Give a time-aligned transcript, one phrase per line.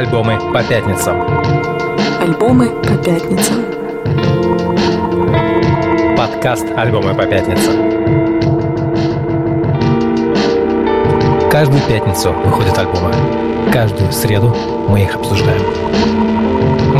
[0.00, 1.20] Альбомы по пятницам.
[2.22, 3.56] Альбомы по пятницам.
[6.16, 7.74] Подкаст «Альбомы по пятницам».
[11.50, 13.12] Каждую пятницу выходят альбомы.
[13.70, 14.56] Каждую среду
[14.88, 15.60] мы их обсуждаем.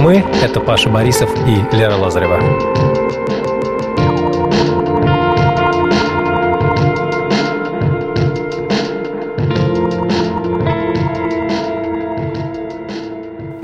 [0.02, 2.38] Мы— это Паша Борисов и Лера Лазарева.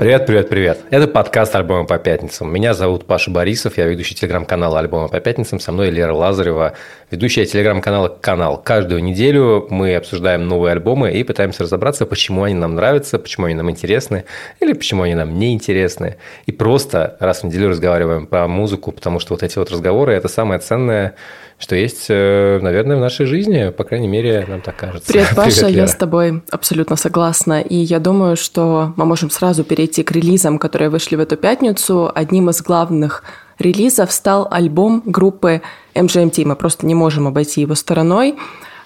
[0.07, 0.79] Привет, привет, привет.
[0.89, 2.49] Это подкаст «Альбомы по пятницам».
[2.49, 5.59] Меня зовут Паша Борисов, я ведущий телеграм-канала «Альбомы по пятницам».
[5.59, 6.75] Со мной Лера Лазарева,
[7.11, 8.55] ведущая телеграм-канала «Канал».
[8.55, 13.55] Каждую неделю мы обсуждаем новые альбомы и пытаемся разобраться, почему они нам нравятся, почему они
[13.55, 14.23] нам интересны
[14.61, 16.15] или почему они нам не интересны.
[16.45, 20.29] И просто раз в неделю разговариваем про музыку, потому что вот эти вот разговоры– это
[20.29, 21.15] самое ценное,
[21.59, 25.11] что есть, э, наверное, в нашей жизни, по крайней мере, нам так кажется.
[25.11, 27.61] Привет, Паша, Привет, я с тобой абсолютно согласна.
[27.61, 32.11] И я думаю, что мы можем сразу перейти к релизам, которые вышли в эту пятницу.
[32.13, 33.23] Одним из главных
[33.57, 35.61] релизов стал альбом группы
[35.95, 36.45] MGMT.
[36.45, 38.35] Мы просто не можем обойти его стороной.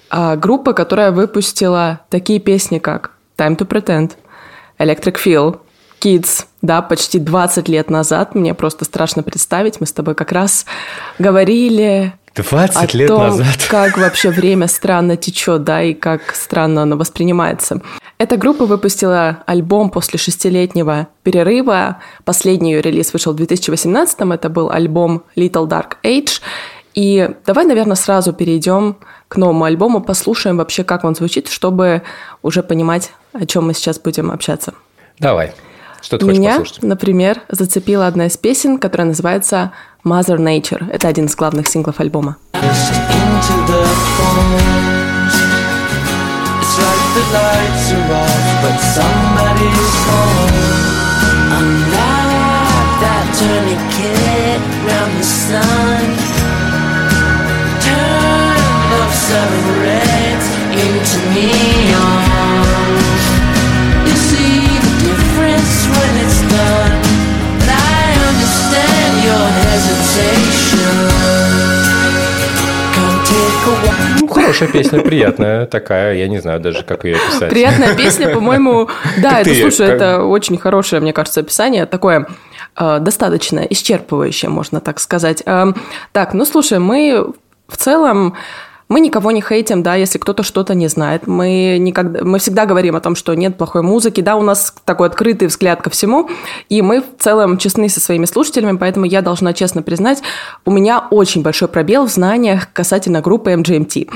[0.10, 4.12] А группа, которая выпустила такие песни, как Time to Pretend,
[4.80, 5.60] Electric Feel,
[6.00, 8.34] Kids, да, почти 20 лет назад.
[8.34, 9.80] Мне просто страшно представить.
[9.80, 10.66] Мы с тобой как раз
[11.20, 13.58] говорили 20 о лет том, назад.
[13.70, 17.82] как вообще время странно течет, да, и как странно оно воспринимается.
[18.18, 21.98] Эта группа выпустила альбом после шестилетнего перерыва.
[22.24, 26.40] Последний ее релиз вышел в 2018 это был альбом Little Dark Age.
[26.94, 32.04] И давай, наверное, сразу перейдем к новому альбому, послушаем вообще, как он звучит, чтобы
[32.42, 34.74] уже понимать, о чем мы сейчас будем общаться.
[35.20, 35.54] Давай.
[36.02, 36.84] Что ты Меня, хочешь послушать?
[36.84, 39.72] например, зацепила одна из песен, которая называется
[40.04, 40.90] Mother Nature.
[40.92, 42.38] Это один из главных синглов альбома.
[60.82, 62.21] into neon.
[74.20, 76.16] Ну, хорошая песня, приятная такая.
[76.16, 77.50] Я не знаю даже, как ее описать.
[77.50, 78.90] Приятная песня, по-моему,
[79.22, 82.28] да, это, слушай, это очень хорошее, мне кажется, описание, такое
[82.78, 85.44] э, достаточно исчерпывающее, можно так сказать.
[85.46, 85.76] Эм,
[86.12, 87.34] так, ну слушай, мы
[87.68, 88.36] в целом
[88.92, 91.26] мы никого не хейтим, да, если кто-то что-то не знает.
[91.26, 95.08] Мы, никогда, мы всегда говорим о том, что нет плохой музыки, да, у нас такой
[95.08, 96.30] открытый взгляд ко всему,
[96.68, 100.22] и мы в целом честны со своими слушателями, поэтому я должна честно признать,
[100.66, 104.10] у меня очень большой пробел в знаниях касательно группы MGMT.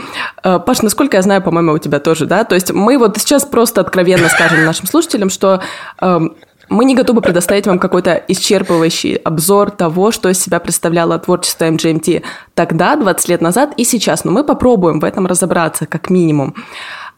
[0.44, 2.44] Э, Паш, насколько я знаю, по-моему, у тебя тоже, да?
[2.44, 5.62] То есть мы вот сейчас просто откровенно скажем нашим слушателям, что
[6.02, 6.35] эм,
[6.70, 12.24] мы не готовы предоставить вам какой-то исчерпывающий обзор того, что из себя представляло творчество MGMT
[12.53, 14.24] тогда, 20 лет назад и сейчас.
[14.26, 16.56] Но мы попробуем в этом разобраться, как минимум.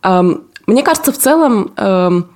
[0.03, 2.27] Эм, Мне кажется, в целом эм,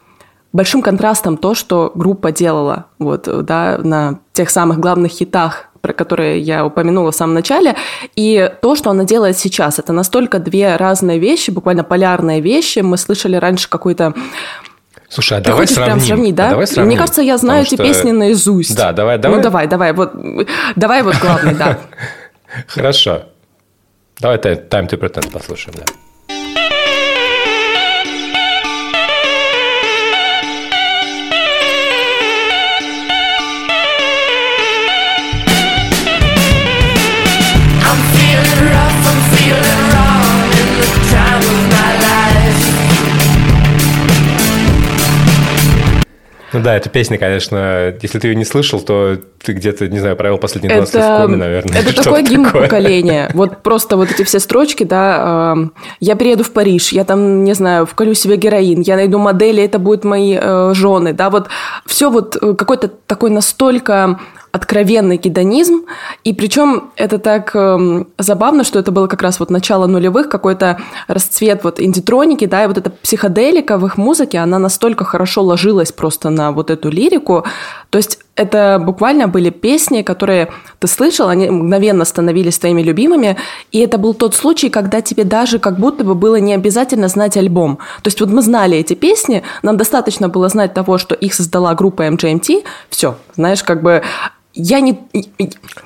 [0.54, 6.40] большим контрастом то, что группа делала вот, да, на тех самых главных хитах, про которые
[6.40, 7.76] я упомянула в самом начале,
[8.16, 9.80] и то, что она делает сейчас.
[9.80, 12.80] Это настолько две разные вещи, буквально полярные вещи.
[12.80, 14.14] Мы слышали раньше какой-то
[15.12, 16.06] Слушай, а ты давай хочешь прям сравним.
[16.08, 16.48] сравнить, да?
[16.48, 16.88] А давай сравним.
[16.88, 18.78] Мне кажется, я знаю Потому эти что- песни наизусть.
[18.78, 19.38] Да, давай, давай.
[19.38, 20.14] Ну давай, давай, вот,
[20.78, 21.78] давай вот главный, да.
[22.68, 23.24] Хорошо.
[24.20, 25.84] Давай Time to Pretend послушаем, да.
[46.54, 50.16] Ну да, эта песня, конечно, если ты ее не слышал, то ты где-то, не знаю,
[50.16, 51.80] провел последние 20 лет в коме, наверное.
[51.80, 52.64] это такой гимн такое.
[52.64, 53.32] поколения.
[53.34, 57.54] Вот просто вот эти все строчки, да, эм, я приеду в Париж, я там, не
[57.54, 61.48] знаю, вколю себе героин, я найду модели, это будут мои э, жены, да, вот
[61.86, 64.20] все вот э, какой-то такой настолько
[64.52, 65.86] откровенный гедонизм,
[66.26, 70.78] и причем это так эм, забавно, что это было как раз вот начало нулевых, какой-то
[71.08, 75.94] расцвет вот индитроники, да, и вот эта психоделика в их музыке, она настолько хорошо ложилась
[75.94, 77.46] просто на вот эту лирику,
[77.92, 80.48] то есть это буквально были песни, которые
[80.80, 83.38] ты слышал, они мгновенно становились твоими любимыми,
[83.72, 87.38] и это был тот случай, когда тебе даже как будто бы было не обязательно знать
[87.38, 87.78] альбом.
[88.02, 91.76] То есть вот мы знали эти песни, нам достаточно было знать того, что их создала
[91.76, 94.02] группа MGMT, все, знаешь, как бы
[94.54, 95.00] я не...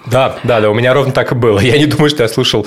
[0.08, 1.60] Да, да, да, у меня ровно так и было.
[1.60, 2.66] Я не думаю, что я слушал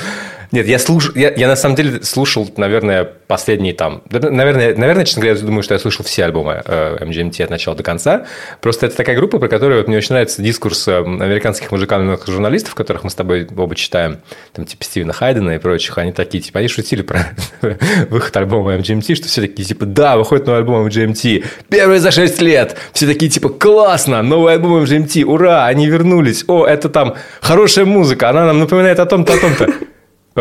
[0.51, 5.21] Нет, я слушал, я, я на самом деле слушал, наверное, последние там, наверное, наверное, честно
[5.21, 8.25] говоря, я думаю, что я слушал все альбомы э, MGMT от начала до конца.
[8.63, 12.75] Просто это такая группа, про которую вот мне очень нравится дискурс э, американских музыкальных журналистов,
[12.75, 14.21] которых мы с тобой оба читаем,
[14.55, 15.99] там типа Стивена Хайдена и прочих.
[15.99, 17.27] Они такие, типа, они шутили про
[18.09, 22.41] выход альбома MGMT, что все такие, типа, да, выходит новый альбом MGMT, первый за 6
[22.41, 22.77] лет.
[22.95, 26.45] Все такие, типа, классно, новый альбом MGMT, ура, они вернулись.
[26.47, 29.69] О, это там хорошая музыка, она нам напоминает о том-то, о том-то.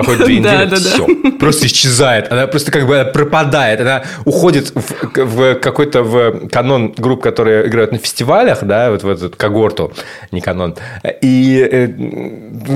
[0.04, 0.78] Проходит две недели, Да, да, да.
[0.78, 2.32] все, просто исчезает.
[2.32, 3.82] Она просто как бы пропадает.
[3.82, 9.10] Она уходит в, в какой-то в канон групп, которые играют на фестивалях, да, вот в
[9.10, 9.92] эту когорту,
[10.32, 10.76] не канон,
[11.22, 11.88] и э,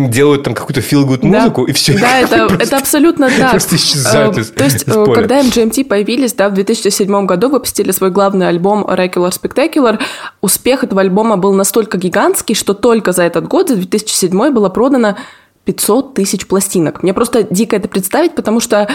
[0.10, 1.28] делают там какую-то feel-good Да.
[1.42, 1.98] музыку, и все.
[2.00, 3.52] Да, это, это абсолютно так.
[3.52, 5.16] просто исчезают Э, из- То есть, из э, поля.
[5.16, 10.00] когда MGMT появились, да, в 2007 году выпустили свой главный альбом Regular Spectacular,
[10.42, 15.18] успех этого альбома был настолько гигантский, что только за этот год, за 2007 было продано
[15.66, 17.04] 500 тысяч пластинок.
[17.04, 18.88] Мне просто дико это представить, потому что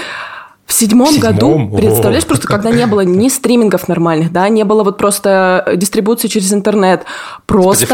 [0.67, 1.33] в седьмом, В седьмом?
[1.71, 6.27] году, представляешь, просто когда не было ни стримингов нормальных, да, не было вот просто дистрибуции
[6.27, 7.05] через интернет,
[7.47, 7.85] просто.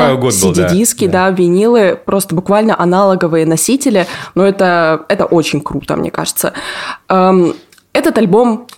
[0.71, 1.27] CD-диски, Да.
[1.29, 6.55] да, винилы, просто буквально аналоговые носители, но это, это очень круто, мне кажется.
[7.09, 7.55] Эм,
[7.95, 8.69] Этот альбом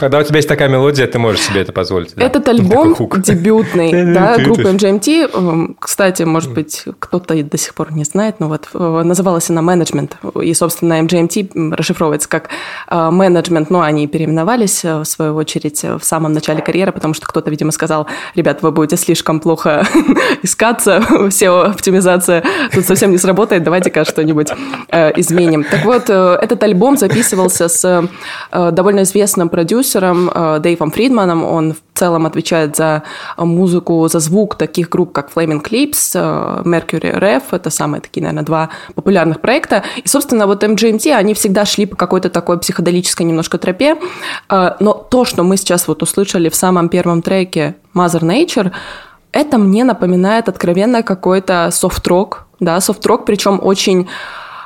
[0.00, 2.14] Когда у тебя есть такая мелодия, ты можешь себе это позволить.
[2.16, 2.24] да.
[2.24, 5.30] Этот альбом дебютный, да, группы MGMT.
[5.30, 9.60] эм, Кстати, может быть, кто-то до сих пор не знает, но вот э, называлась она
[9.60, 10.16] «Менеджмент».
[10.42, 12.48] И, собственно, MGMT расшифровывается как
[12.88, 17.12] э, «менеджмент», но они переименовались, э, в свою очередь, э, в самом начале карьеры, потому
[17.12, 19.86] что кто-то, видимо, сказал, ребят, вы будете слишком плохо
[20.42, 22.42] искаться, SEO-оптимизация
[22.72, 24.48] тут совсем не сработает, давайте-ка что-нибудь
[24.88, 25.62] э, изменим.
[25.64, 28.08] Так вот, э, этот альбом записывался с
[28.50, 31.44] э, довольно известным продюсером э, Дэйвом Фридманом.
[31.44, 33.02] Он в целом отвечает за
[33.36, 37.42] музыку, за звук таких групп, как Flaming Clips, э, Mercury Rev.
[37.50, 39.82] Это самые такие, наверное, два популярных проекта.
[39.96, 43.96] И, собственно, вот MGMT, они всегда шли по какой-то такой психоделической немножко тропе.
[44.48, 48.72] Э, Но то, что мы сейчас вот услышали в самом первом треке Mother Nature,
[49.32, 54.08] это мне напоминает откровенно какой-то софт-рок, да, софт-рок, причем очень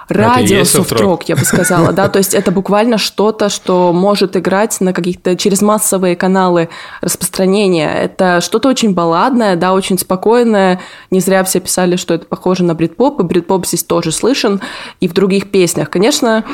[0.09, 4.93] радио софт-рок, я бы сказала, да, то есть это буквально что-то, что может играть на
[4.93, 6.69] каких-то через массовые каналы
[7.01, 7.93] распространения.
[7.93, 10.81] Это что-то очень балладное, да, очень спокойное.
[11.11, 14.61] Не зря все писали, что это похоже на брит-поп, и брит-поп здесь тоже слышен,
[15.01, 15.91] и в других песнях.
[15.91, 16.45] Конечно,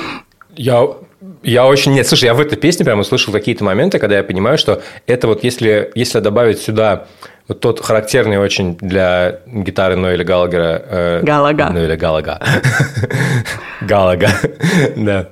[0.57, 0.87] Я,
[1.43, 1.93] я очень...
[1.93, 5.27] Нет, слушай, я в этой песне прямо услышал какие-то моменты, когда я понимаю, что это
[5.27, 7.07] вот если, если добавить сюда
[7.51, 10.83] вот тот характерный очень для гитары Ноэля Галагера...
[10.89, 11.71] э, Галага.
[11.71, 12.39] Ноэля Галага.
[13.81, 14.29] Галага.
[14.97, 15.27] Да.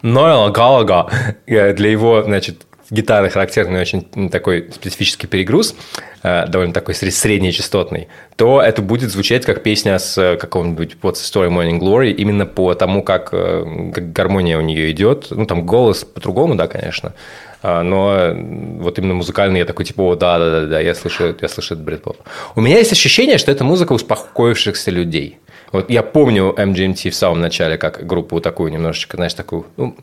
[0.00, 1.10] Ноэла Галага.
[1.46, 5.74] э, Для его, значит, гитары характерный очень такой специфический перегруз,
[6.22, 11.12] э, довольно такой сре- среднечастотный, то это будет звучать как песня с э, какого-нибудь the
[11.12, 15.28] Story Morning Glory, именно по тому, как, э, как гармония у нее идет.
[15.30, 17.14] Ну, там голос по-другому, да, конечно,
[17.62, 18.34] но
[18.80, 22.16] вот именно музыкально я такой, типа, да-да-да, я слышу, я слышу этот брит-поп.
[22.56, 25.38] У меня есть ощущение, что это музыка успокоившихся людей.
[25.72, 29.96] Вот я помню MGMT в самом начале как группу такую немножечко, знаешь, такую, ну,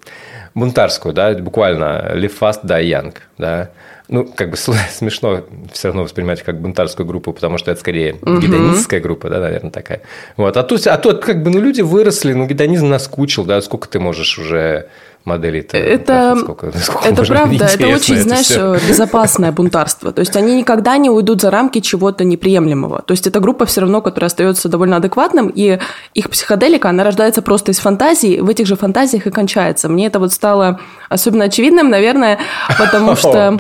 [0.56, 3.70] бунтарскую, да, буквально fast, die young, да.
[4.08, 4.58] Ну, как бы
[4.92, 9.72] смешно все равно воспринимать как бунтарскую группу, потому что это скорее гедонистская группа, да, наверное,
[9.72, 10.02] такая.
[10.36, 10.58] Вот.
[10.58, 14.00] А тут, а тут как бы, ну, люди выросли, ну, гедонизм наскучил, да, сколько ты
[14.00, 14.88] можешь уже
[15.30, 15.78] моделей-то?
[15.78, 18.76] Это, сколько- сколько это правда, это очень, знаешь, всё.
[18.76, 20.12] э, безопасное бунтарство.
[20.12, 23.02] То есть они никогда не уйдут за рамки чего-то неприемлемого.
[23.02, 25.80] То есть это группа все равно, которая остается довольно адекватным, и
[26.14, 29.90] их психоделика, она рождается просто из фантазий, в этих же фантазиях и кончается.
[29.90, 32.40] Мне это вот стало особенно очевидным, наверное,
[32.78, 33.52] потому что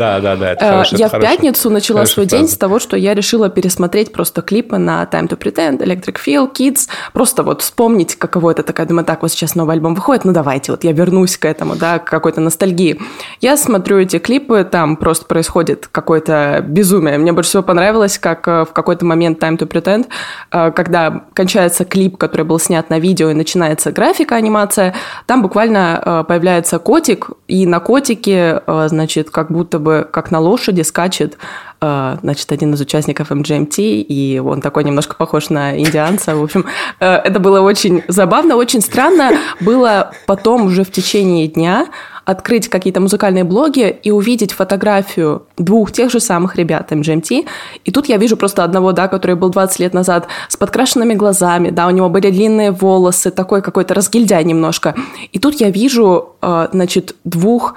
[0.53, 4.11] это э, я это в пятницу начала свой день с того, что я решила пересмотреть
[4.13, 8.87] просто клипы на Time to Pretend, Electric Feel, Kids, просто вот вспомнить, каково это такая,
[8.87, 11.99] думаю, так, вот сейчас новый альбом выходит, ну давайте, вот я вернусь к этому, да,
[11.99, 12.99] к какой-то ностальгии.
[13.41, 17.17] Я смотрю эти клипы, там просто происходит какое-то безумие.
[17.17, 20.07] Мне больше всего понравилось, как э, в какой-то момент Time to Pretend,
[20.51, 24.93] э, когда кончается клип, который был снят на видео, и начинается графика, анимация,
[25.25, 30.81] там буквально э, появляется котик, и на котике, значит, как будто бы, как на лошади
[30.81, 31.37] скачет
[31.81, 36.35] значит, один из участников MGMT, и он такой немножко похож на индианца.
[36.35, 36.65] В общем,
[36.99, 39.31] э, это было очень забавно, очень странно
[39.61, 41.87] было потом уже в течение дня
[42.29, 47.47] открыть какие-то музыкальные блоги и увидеть фотографию двух тех же самых ребят MGMT.
[47.85, 51.71] И тут я вижу просто одного, да, который был 20 лет назад с подкрашенными глазами,
[51.71, 54.93] да, у него были длинные волосы, такой какой-то разгильдяй немножко.
[55.31, 57.73] И тут я вижу, э, значит, двух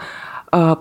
[0.53, 0.77] э,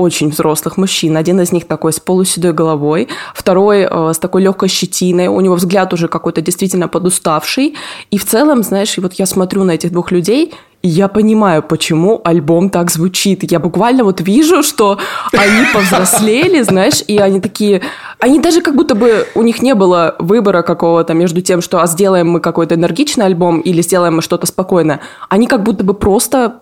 [0.00, 1.16] очень взрослых мужчин.
[1.16, 5.54] Один из них такой с полуседой головой, второй э, с такой легкой щетиной, у него
[5.54, 7.74] взгляд уже какой-то действительно подуставший.
[8.10, 10.52] И в целом, знаешь, и вот я смотрю на этих двух людей,
[10.82, 13.52] И я понимаю, почему альбом так звучит.
[13.52, 14.98] Я буквально вот вижу, что
[15.32, 17.82] они повзрослели, знаешь, и они такие...
[18.18, 19.26] Они даже как будто бы...
[19.34, 23.60] У них не было выбора какого-то между тем, что а сделаем мы какой-то энергичный альбом
[23.60, 25.00] или сделаем мы что-то спокойное.
[25.28, 26.60] Они как будто бы просто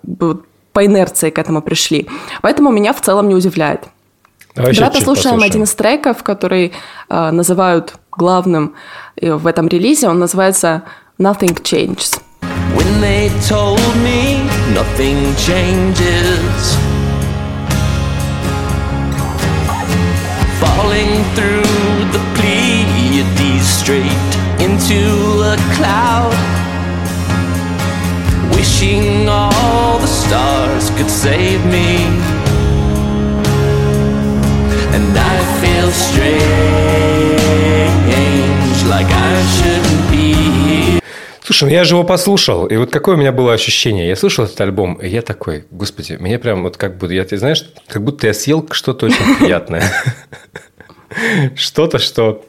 [0.78, 2.06] по инерции к этому пришли.
[2.40, 3.88] Поэтому меня в целом не удивляет.
[4.54, 5.42] Давай Давай послушаем послушаем.
[5.42, 6.73] один из треков, который
[7.08, 8.75] э, называют главным
[9.16, 10.08] э, в этом релизе.
[10.08, 10.82] Он называется
[11.18, 12.20] Nothing Changes.
[12.76, 14.38] When they told me
[14.73, 16.76] nothing changes.
[20.61, 21.64] Falling through
[22.12, 24.30] the Pleiades straight
[24.61, 26.58] into a cloud.
[28.59, 31.88] Wishing all the stars could save me.
[34.97, 36.29] And I feel strange,
[38.93, 41.00] like I shouldn't be here.
[41.45, 44.09] Слушай, ну я же его послушал, и вот какое у меня было ощущение.
[44.09, 47.38] Я слушал этот альбом, и я такой, господи, мне прям вот как будто, я, ты
[47.38, 49.85] знаешь, как будто я съел что-то очень приятное.
[51.55, 52.45] Что-то, что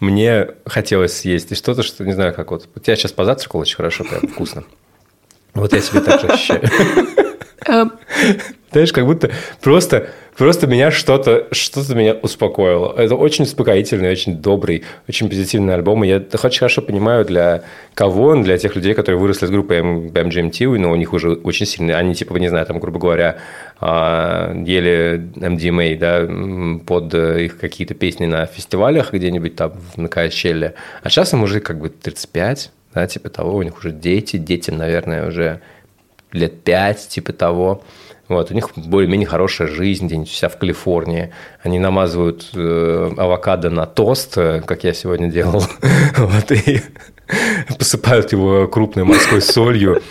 [0.00, 2.68] мне хотелось съесть, и что-то, что, не знаю, как вот.
[2.74, 4.64] Вот я сейчас позавтракал очень хорошо, прям вкусно.
[5.58, 6.62] Вот я себе так же ощущаю.
[7.66, 7.84] Э,
[8.70, 12.94] Знаешь, как будто просто, просто меня что-то, что-то меня успокоило.
[12.96, 16.04] Это очень успокоительный, очень добрый, очень позитивный альбом.
[16.04, 19.80] И я очень хорошо понимаю, для кого он, для тех людей, которые выросли с группой
[19.80, 23.38] MGMT, но у них уже очень сильные, они типа, не знаю, там, грубо говоря,
[23.80, 30.08] а, ели MDMA, да, м, под э, их какие-то песни на фестивалях где-нибудь там на
[30.08, 30.74] Кайщеле.
[31.02, 34.72] А сейчас им уже как бы 35, да, типа того, у них уже дети, дети,
[34.72, 35.60] наверное, уже
[36.32, 37.82] лет пять, типа того.
[38.26, 41.32] Вот, у них более-менее хорошая жизнь где-нибудь вся в Калифорнии.
[41.62, 45.62] Они намазывают э, авокадо на тост, э, как я сегодня делал,
[46.16, 46.82] вот, и
[47.78, 50.02] посыпают его крупной морской солью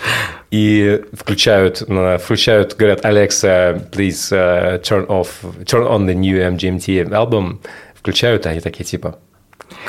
[0.50, 1.80] и включают,
[2.22, 5.28] включают, говорят, Alexa, please uh, turn off,
[5.66, 7.60] turn on the new MGMT album.
[7.96, 9.20] Включают, и они такие типа,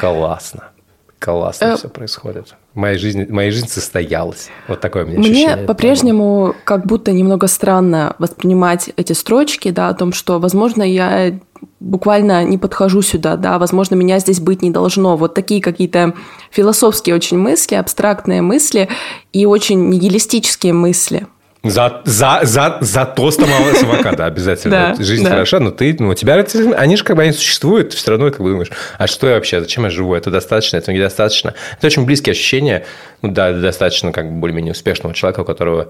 [0.01, 0.71] классно,
[1.19, 2.55] классно Э, все происходит.
[2.75, 4.49] Моя жизнь, моя жизнь состоялась.
[4.69, 5.67] Вот такое Мне ощущение.
[5.67, 11.39] по-прежнему как будто немного странно воспринимать эти строчки, да, о том, что, возможно, я
[11.81, 15.17] буквально не подхожу сюда, да, возможно, меня здесь быть не должно.
[15.17, 16.15] Вот такие какие-то
[16.51, 18.89] философские очень мысли, абстрактные мысли
[19.33, 21.27] и очень нигилистические мысли.
[21.65, 24.95] За, за, за, за тостом с авокадо обязательно.
[24.97, 25.31] Да, Жизнь да.
[25.31, 26.45] хороша, но ты, ну, у тебя,
[26.77, 29.61] они же как бы они существуют, все равно как бы думаешь, а что я вообще,
[29.61, 31.55] зачем я живу, это достаточно, это недостаточно.
[31.77, 32.85] Это очень близкие ощущения,
[33.23, 35.89] ну да, достаточно как бы более-менее успешного человека, у которого...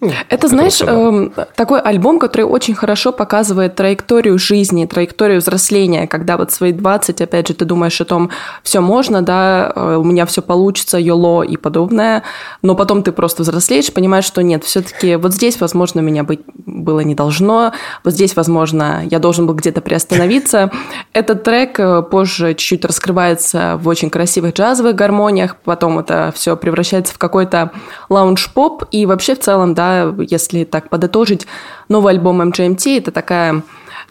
[0.00, 6.38] ну, Это, знаешь, эм, такой альбом, который очень хорошо показывает траекторию жизни, траекторию взросления, когда
[6.38, 8.30] вот свои 20, опять же, ты думаешь о том,
[8.62, 12.22] все можно, да, э, у меня все получится, йоло и подобное,
[12.62, 17.00] но потом ты просто взрослеешь, понимаешь, что нет, все-таки вот здесь, возможно, меня быть было
[17.00, 20.70] не должно, вот здесь, возможно, я должен был где-то приостановиться.
[21.12, 27.12] Этот трек э, позже чуть-чуть раскрывается в очень красивых джазовых гармониях, потом это все превращается
[27.12, 27.72] в какой-то
[28.08, 29.89] лаунж-поп, и вообще в целом, да,
[30.28, 31.46] если так подытожить,
[31.88, 33.62] новый альбом MGMT– это такая,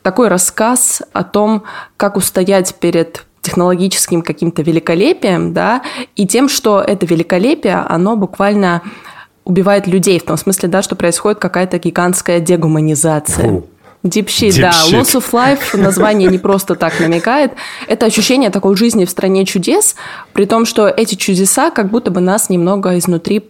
[0.02, 1.64] такой рассказ о том,
[1.98, 5.82] как устоять перед технологическим каким-то великолепием, да,
[6.16, 8.82] и тем, что это великолепие, оно буквально
[9.46, 13.50] убивает людей, в том смысле, да, что происходит какая-то гигантская дегуманизация.
[13.50, 13.68] Фу.
[14.04, 14.72] Deep да.
[14.92, 17.52] Loss of Life название не просто так намекает.
[17.88, 19.96] Это ощущение такой жизни в стране чудес,
[20.32, 23.50] при том, что эти чудеса как будто бы нас немного изнутри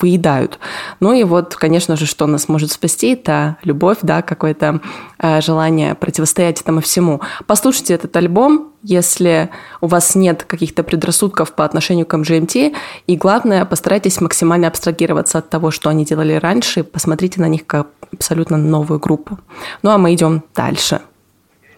[0.00, 0.58] выедают.
[1.00, 4.80] Ну и вот, конечно же, что нас может спасти, это любовь, да, какое-то
[5.18, 7.20] э, желание противостоять этому всему.
[7.46, 9.50] Послушайте этот альбом, если
[9.80, 12.74] у вас нет каких-то предрассудков по отношению к MGMT,
[13.06, 17.88] и главное, постарайтесь максимально абстрагироваться от того, что они делали раньше, посмотрите на них как
[18.12, 19.38] абсолютно новую группу.
[19.82, 21.00] Ну а мы идем дальше.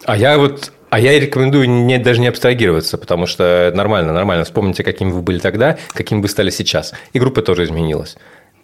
[0.05, 0.71] А я вот...
[0.91, 4.43] А я рекомендую не, даже не абстрагироваться, потому что нормально, нормально.
[4.43, 6.93] Вспомните, какими вы были тогда, какими вы стали сейчас.
[7.13, 8.17] И группа тоже изменилась.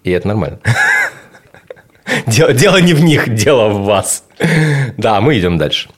[0.04, 0.60] И это нормально.
[2.28, 4.24] Дело, дело не в них, дело в вас.
[4.96, 5.90] Да, мы идем дальше.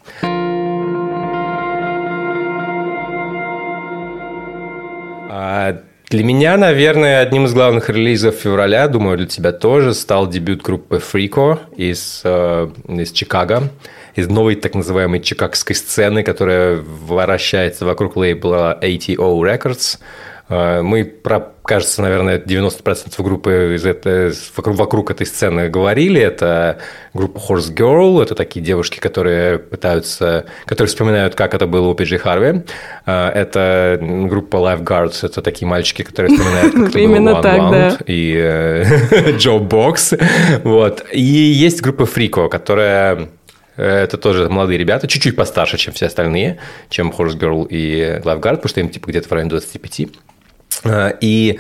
[5.32, 10.64] А Для меня, наверное, одним из главных релизов февраля, думаю, для тебя тоже, стал дебют
[10.64, 13.70] группы Freako из, э, из Чикаго,
[14.16, 20.00] из новой так называемой чикагской сцены, которая вращается вокруг лейбла ATO Records.
[20.50, 26.20] Э, Мы про, кажется, наверное, 90% группы из этой, вокруг, вокруг этой сцены говорили.
[26.20, 26.80] Это
[27.14, 32.18] группа Horse Girl, это такие девушки, которые пытаются, которые вспоминают, как это было у Пиджи
[32.18, 32.64] Харви.
[33.06, 37.42] Э, Это группа Lifeguards, это такие мальчики, которые вспоминают, как это было Именно у One
[37.44, 37.98] так, да.
[38.08, 40.14] и э, Джо Бокс.
[40.64, 41.06] Вот.
[41.12, 43.28] И есть группа Фрико, которая э,
[43.82, 46.60] это тоже молодые ребята, чуть-чуть постарше, чем все остальные,
[46.90, 50.08] чем Horse Girl и Lifeguard, потому что им типа где-то в районе 25.
[50.84, 51.60] Э, И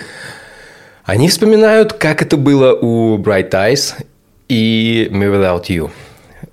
[1.05, 3.95] они вспоминают, как это было у Bright Eyes
[4.47, 5.89] и Me Without You.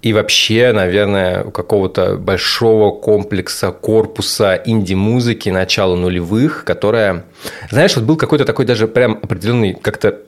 [0.03, 7.25] И вообще, наверное, у какого-то большого комплекса, корпуса инди-музыки начала нулевых, которая...
[7.71, 10.19] Знаешь, вот был какой-то такой даже прям определенный как-то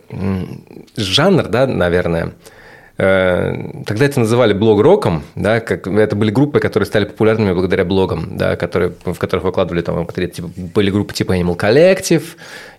[0.97, 2.33] жанр, да, наверное,
[2.99, 8.57] Тогда это называли блог-роком, да, как, это были группы, которые стали популярными благодаря блогам, да,
[8.57, 12.25] которые, в которых выкладывали там, типа, были группы типа Animal Collective,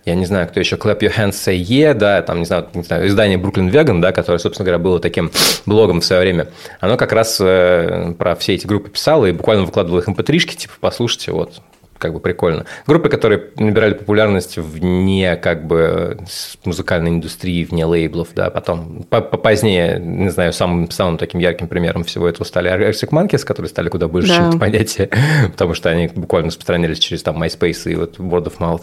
[0.04, 2.82] я не знаю, кто еще, Clap Your Hands Say Yeah, да, там, не знаю, не
[2.82, 5.30] знаю издание Brooklyn Vegan, да, которое, собственно говоря, было таким
[5.64, 6.48] блогом в свое время,
[6.80, 10.74] оно как раз э, про все эти группы писало и буквально выкладывало их mp3 типа,
[10.80, 11.62] послушайте, вот,
[12.00, 12.64] как бы прикольно.
[12.86, 16.18] Группы, которые набирали популярность вне как бы
[16.64, 21.68] музыкальной индустрии, вне лейблов, да, потом по- по- позднее, не знаю, самым, самым таким ярким
[21.68, 24.36] примером всего этого стали Arctic Monkeys, которые стали куда больше, Да.
[24.36, 25.10] чем это понятие,
[25.52, 28.82] потому что они буквально распространялись через там MySpace и вот Word of Mouth.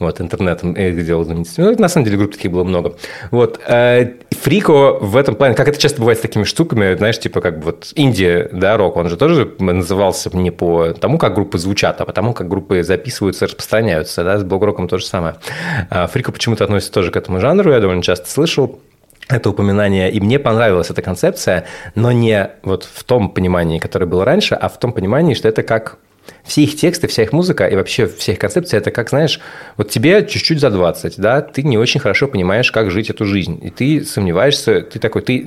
[0.00, 1.66] Вот, интернетом их делал знаменитостью.
[1.66, 2.96] Ну, на самом деле, групп таких было много.
[3.30, 3.60] Вот.
[3.68, 7.58] э, Фрико в этом плане, как это часто бывает с такими штуками, знаешь, типа как
[7.60, 12.00] бы вот Индия, да, рок, он же тоже назывался не по тому, как группы звучат,
[12.00, 15.36] а по тому, как группы записываются, распространяются, да, с блог-роком то же самое.
[15.90, 18.80] А Фрико почему-то относится тоже к этому жанру, я довольно часто слышал
[19.28, 24.22] это упоминание, и мне понравилась эта концепция, но не вот в том понимании, которое было
[24.22, 25.96] раньше, а в том понимании, что это как
[26.44, 29.40] все их тексты, вся их музыка и вообще вся их концепция, это как, знаешь,
[29.76, 33.58] вот тебе чуть-чуть за 20, да, ты не очень хорошо понимаешь, как жить эту жизнь,
[33.62, 35.40] и ты сомневаешься, ты такой, ты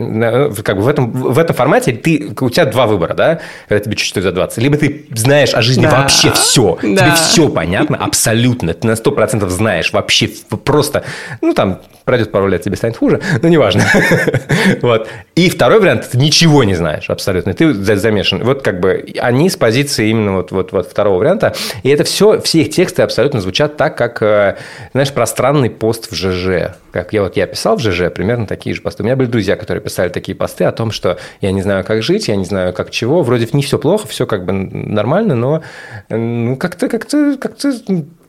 [0.63, 3.95] как бы в этом, в этом формате ты, у тебя два выбора, да, когда тебе
[3.95, 6.01] чуть-чуть за 20, либо ты знаешь о жизни Да.
[6.01, 6.87] вообще все, Да.
[7.05, 10.29] тебе все понятно, абсолютно, ты на 100% знаешь вообще
[10.63, 11.03] просто,
[11.41, 13.83] ну, там, пройдет пару лет, тебе станет хуже, но неважно.
[14.81, 15.07] Вот.
[15.35, 18.43] И второй вариант, ты ничего не знаешь абсолютно, ты за- замешан.
[18.43, 21.53] Вот как бы они с позиции именно вот, вот, вот второго варианта,
[21.83, 24.57] и это все, все их тексты абсолютно звучат так, как, э,
[24.93, 26.75] знаешь, пространный пост в ЖЖ.
[26.91, 29.03] Как я вот я писал в ЖЖ примерно такие же посты.
[29.03, 32.01] У меня были друзья, которые писали такие посты о том, что я не знаю, как
[32.01, 33.21] жить, я не знаю, как чего.
[33.21, 35.61] Вроде не все плохо, все как бы нормально, но
[36.09, 37.73] э, ну, как-то, как-то, как-то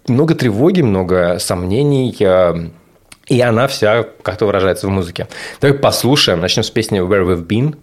[0.06, 2.54] много тревоги, много сомнений, э,
[3.28, 5.28] и она вся как-то выражается в музыке.
[5.60, 6.40] Давай послушаем.
[6.40, 7.76] Начнем с песни Where We've Been.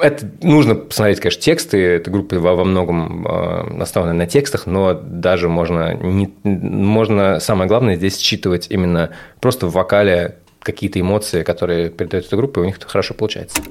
[0.00, 1.78] Это нужно посмотреть, конечно, тексты.
[1.78, 7.96] Эта группа во, многом э, основана на текстах, но даже можно, не, можно, самое главное
[7.96, 12.78] здесь считывать именно просто в вокале какие-то эмоции, которые передает эта группа, и у них
[12.78, 13.62] это хорошо получается.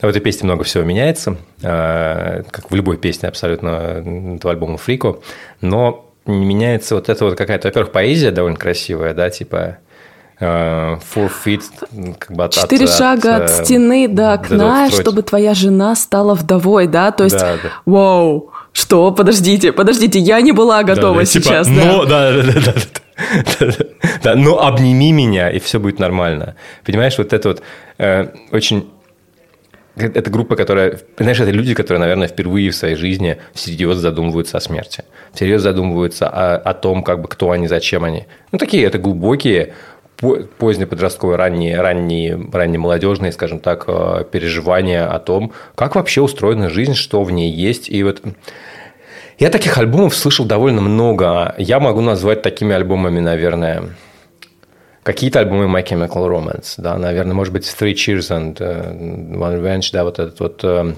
[0.00, 4.02] В этой песне много всего меняется, э, как в любой песне абсолютно
[4.36, 5.18] этого альбома Фрико,
[5.60, 9.76] но меняется вот это вот какая-то, во-первых, поэзия довольно красивая, да, типа
[10.38, 10.44] э,
[11.14, 11.62] four feet,
[12.18, 12.56] как бы от...
[12.56, 15.02] от- Четыре шага от э, стены до окна, строить.
[15.02, 17.10] чтобы твоя жена стала вдовой, да?
[17.10, 17.68] То есть, Да, да.
[17.84, 19.12] вау, что?
[19.12, 22.32] Подождите, подождите, я не была готова Да, да, типа, сейчас, но, да.
[22.32, 22.72] да, да, да, да,
[23.60, 23.84] да, да,
[24.22, 26.54] да, но обними меня, и все будет нормально.
[26.86, 27.62] Понимаешь, вот это вот
[27.98, 28.88] э, очень...
[29.96, 31.00] Это группа, которая...
[31.18, 35.04] Знаешь, это люди, которые, наверное, впервые в своей жизни всерьез задумываются о смерти.
[35.34, 38.26] Всерьез задумываются о, о том, как бы, кто они, зачем они.
[38.52, 39.74] Ну, такие это глубокие,
[40.16, 46.94] по- позднеподростковые, ранние, ранние, раннемолодежные, скажем так, э, переживания о том, как вообще устроена жизнь,
[46.94, 47.88] что в ней есть.
[47.88, 48.22] И вот
[49.38, 51.54] я таких альбомов слышал довольно много.
[51.58, 53.96] Я могу назвать такими альбомами, наверное,
[55.12, 58.92] какие-то альбомы My Chemical Romance, да, наверное, может быть, Three Cheers and э,
[59.34, 60.94] One Revenge, да, вот этот вот э,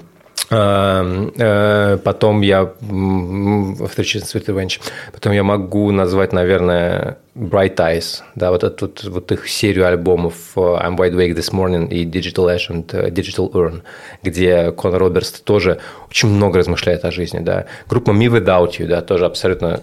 [0.49, 4.79] э, Потом я After Sweet Revenge.
[5.11, 10.95] Потом я могу назвать, наверное, Bright Eyes, да, вот эту вот, их серию альбомов I'm
[10.95, 13.81] Wide Awake This Morning и Digital Ash and Digital Urn,
[14.21, 17.65] где Конор Робертс тоже очень много размышляет о жизни, да.
[17.89, 19.81] Группа Me Without You, да, тоже абсолютно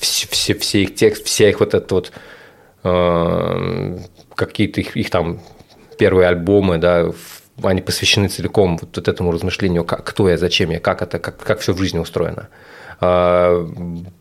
[0.00, 2.12] все, все, все их текст, вся их вот это вот
[2.82, 5.40] какие-то их, их там
[5.98, 7.12] первые альбомы, да,
[7.62, 11.36] они посвящены целиком вот, вот этому размышлению, как, кто я, зачем я, как это, как,
[11.36, 12.48] как все в жизни устроено.
[13.04, 13.68] А,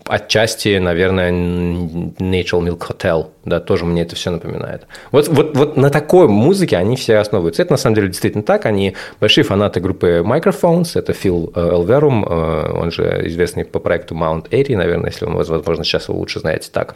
[0.06, 4.88] Отчасти, наверное, Natural Milk Hotel, да, тоже мне это все напоминает.
[5.12, 7.62] Вот, вот, вот на такой музыке они все основываются.
[7.62, 8.66] Это на самом деле действительно так.
[8.66, 11.00] Они большие фанаты группы Microphones.
[11.00, 15.44] Это Фил э, Элверум, э, он же известный по проекту Mount Airy, наверное, если вы,
[15.44, 16.96] возможно, сейчас его лучше знаете так.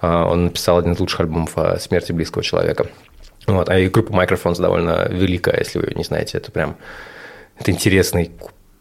[0.00, 2.86] А, Он написал один из лучших альбомов о смерти близкого человека.
[3.46, 6.38] Вот, а и группа Microphones довольно великая, если вы ее не знаете.
[6.38, 6.76] Это прям
[7.58, 8.32] это интересный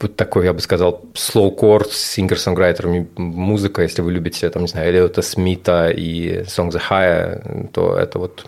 [0.07, 3.81] такой, я бы сказал, слоукор с сингер-сонграйтерами музыка.
[3.81, 8.45] Если вы любите, там, не знаю, Эллиота Смита и Song the High, то это вот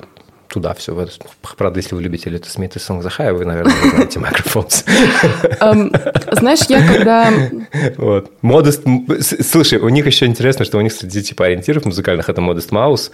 [0.47, 1.07] туда все.
[1.57, 4.85] Правда, если вы любите Эллиота Смита и Song the High, вы, наверное, знаете Microphones.
[5.59, 5.93] Эм,
[6.31, 7.31] Знаешь, я когда...
[7.97, 8.31] Вот.
[8.41, 9.43] Modest...
[9.43, 13.11] Слушай, у них еще интересно, что у них среди типа ориентиров музыкальных это Modest Mouse,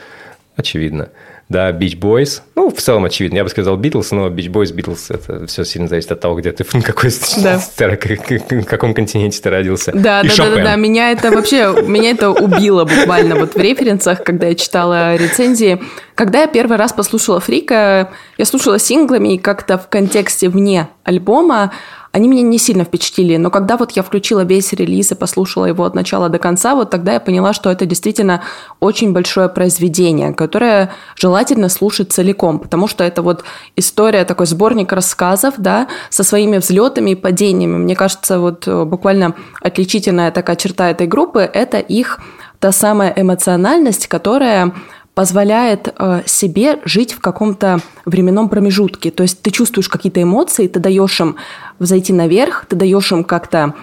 [0.57, 1.09] очевидно.
[1.49, 2.41] Да, Beach Boys.
[2.55, 3.37] Ну, в целом очевидно.
[3.37, 6.51] Я бы сказал Beatles, но Beach Boys, Beatles, это все сильно зависит от того, где
[6.51, 7.09] ты, в какой,
[7.41, 7.57] Да.
[7.59, 9.93] в каком континенте ты родился.
[9.93, 10.63] Да, И да, да, да, Шопен.
[10.65, 10.75] да.
[10.75, 15.81] Меня это вообще, меня это убило буквально вот в референсах, когда я читала рецензии.
[16.15, 21.71] Когда я первый раз послушала Фрика, я слушала синглами и как-то в контексте вне альбома
[22.17, 25.83] они меня не сильно впечатлили, но когда вот я включила весь релиз и послушала его
[25.83, 28.41] от начала до конца, вот тогда я поняла, что это действительно
[28.79, 33.43] очень большое произведение, которое желательно слушать целиком, потому что это вот
[33.75, 37.77] история, такой сборник рассказов, да, со своими взлетами и падениями.
[37.77, 42.19] Мне кажется, вот э, буквально отличительная такая черта этой группы– это их
[42.59, 44.73] та самая эмоциональность, которая
[45.17, 49.09] позволяет э, себе жить в каком-то временном промежутке.
[49.09, 51.37] То есть ты чувствуешь какие-то эмоции, ты даешь им
[51.79, 53.73] взойти наверх, ты даешь им как-то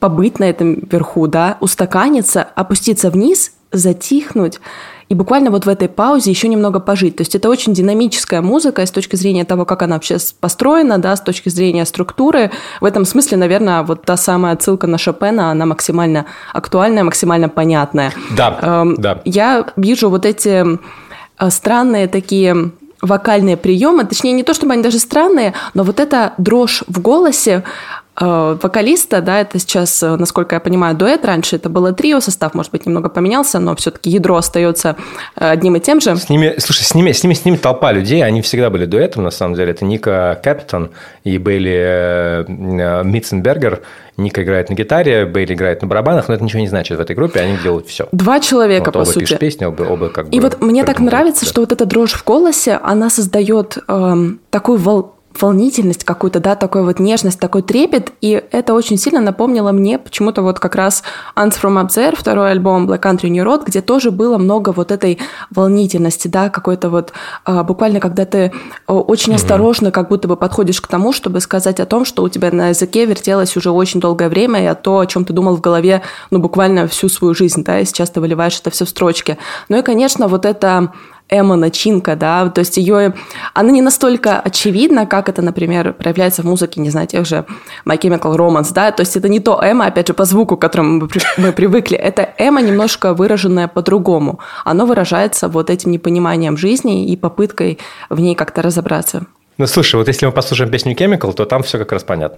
[0.00, 4.58] побыть на этом верху, да, устаканиться, опуститься вниз, затихнуть
[5.08, 7.16] и буквально вот в этой паузе еще немного пожить.
[7.16, 11.14] То есть это очень динамическая музыка с точки зрения того, как она вообще построена, да,
[11.14, 12.50] с точки зрения структуры.
[12.80, 18.12] В этом смысле, наверное, вот та самая отсылка на Шопена, она максимально актуальная, максимально понятная.
[18.36, 19.20] Да, Эм, да.
[19.24, 20.64] Я вижу вот эти
[21.38, 26.32] э, странные такие вокальные приемы, точнее не то чтобы они даже странные, но вот эта
[26.38, 27.62] дрожь в голосе
[28.24, 32.72] вокалиста, да, это сейчас, э, насколько я понимаю, дуэт, раньше это было трио, состав, может
[32.72, 34.96] быть, немного поменялся, но все-таки ядро остается
[35.36, 36.16] э, одним и тем же.
[36.16, 39.24] С ними, слушай, с ними, с ними, с ними толпа людей, они всегда были дуэтом,
[39.24, 39.72] на самом деле.
[39.72, 40.90] Это Ника Кэптон
[41.24, 43.82] и Бейли э, э, Митценбергер.
[44.16, 47.14] Ника играет на гитаре, Бейли играет на барабанах, но это ничего не значит в этой
[47.14, 48.08] группе, они делают все.
[48.12, 49.18] Два человека, по оба сути.
[49.20, 50.44] пишут песни, оба, оба как И бы...
[50.44, 51.50] вот мне так нравится, да.
[51.50, 56.84] что вот эта дрожь в голосе, она создает эм, такую вол- волнительность какую-то, да, такую
[56.84, 61.02] вот нежность, такой трепет, и это очень сильно напомнило мне почему-то вот как раз
[61.34, 64.90] Ants from Up There, второй альбом Black Country New Road, где тоже было много вот
[64.90, 65.18] этой
[65.50, 67.12] волнительности, да, какой-то вот
[67.44, 68.52] а, буквально, когда ты
[68.86, 72.50] очень осторожно как будто бы подходишь к тому, чтобы сказать о том, что у тебя
[72.50, 75.60] на языке вертелось уже очень долгое время, и о том, о чем ты думал в
[75.60, 79.38] голове, ну, буквально всю свою жизнь, да, и сейчас ты выливаешь это все в строчки.
[79.68, 80.92] Ну и, конечно, вот это
[81.28, 83.14] эмо-начинка, да, то есть ее,
[83.54, 87.44] она не настолько очевидна, как это, например, проявляется в музыке, не знаю, тех же
[87.84, 90.60] My Chemical Romance, да, то есть это не то эмо, опять же, по звуку, к
[90.60, 96.56] которому мы, при- мы привыкли, это эмо немножко выраженное по-другому, оно выражается вот этим непониманием
[96.56, 99.26] жизни и попыткой в ней как-то разобраться.
[99.58, 102.36] Ну, слушай, вот если мы послушаем песню Chemical, то там все как раз понятно.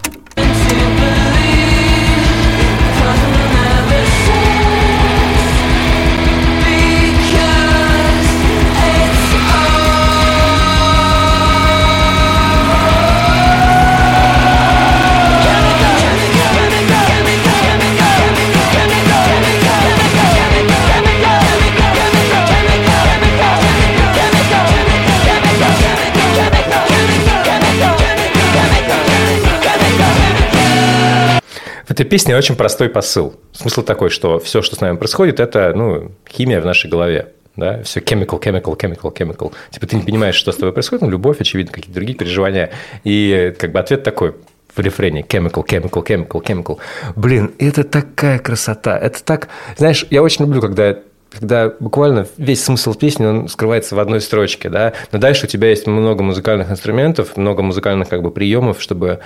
[31.99, 33.35] Этой песне очень простой посыл.
[33.51, 37.33] Смысл такой, что все, что с нами происходит, это ну, химия в нашей голове.
[37.55, 37.83] Да?
[37.83, 39.53] Все chemical, chemical, chemical, chemical.
[39.71, 42.71] Типа ты не понимаешь, что с тобой происходит, ну, любовь, очевидно, какие-то другие переживания.
[43.03, 44.35] И как бы ответ такой
[44.73, 46.77] в рефрене chemical, chemical, chemical, chemical.
[47.17, 48.97] Блин, это такая красота.
[48.97, 49.49] Это так...
[49.77, 50.99] Знаешь, я очень люблю, когда
[51.31, 55.69] когда буквально весь смысл песни, он скрывается в одной строчке, да, но дальше у тебя
[55.69, 59.19] есть много музыкальных инструментов, много музыкальных как бы приемов, чтобы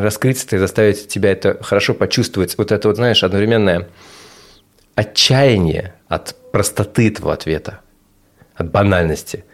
[0.00, 2.56] раскрыться и заставить тебя это хорошо почувствовать.
[2.56, 3.88] Вот это вот, знаешь, одновременное
[4.94, 7.80] отчаяние от простоты твоего ответа,
[8.54, 9.44] от банальности.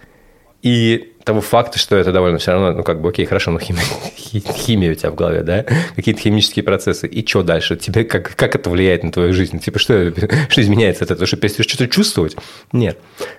[0.62, 3.82] И того факта, что это довольно все равно, ну, как бы, окей, хорошо, ну, химия,
[4.32, 7.76] химия у тебя в голове, да, какие-то химические процессы, и что дальше?
[7.76, 9.58] Тебе как, как это влияет на твою жизнь?
[9.58, 10.10] Типа, что,
[10.48, 11.26] что изменяется от этого?
[11.26, 12.34] Что перестаешь что-то чувствовать?
[12.72, 12.96] Нет,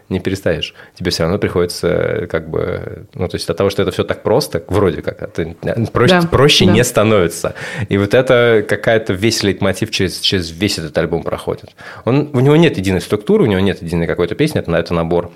[0.08, 0.76] не перестаешь.
[0.94, 4.22] Тебе все равно приходится, как бы, ну, то есть от того, что это все так
[4.22, 5.56] просто, вроде как, это
[5.92, 6.72] проще, да, проще да.
[6.74, 7.56] не становится.
[7.90, 11.72] И вот это какая-то весь лейтмотив через, через весь этот альбом проходит.
[12.06, 15.32] Он, у него нет единой структуры, у него нет единой какой-то песни, это, это набор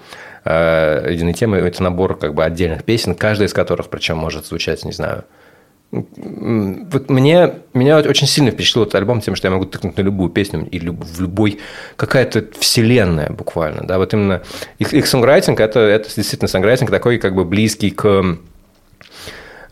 [0.45, 1.57] единой темы.
[1.57, 5.25] Это набор как бы отдельных песен, каждая из которых причем может звучать, не знаю,
[5.91, 10.31] вот мне, меня очень сильно впечатлил этот альбом тем, что я могу тыкнуть на любую
[10.31, 11.59] песню и в любой,
[11.97, 14.41] какая-то вселенная буквально, да, вот именно
[14.79, 18.35] их, их сонграйтинг, это, это действительно сонграйтинг такой как бы близкий к Э,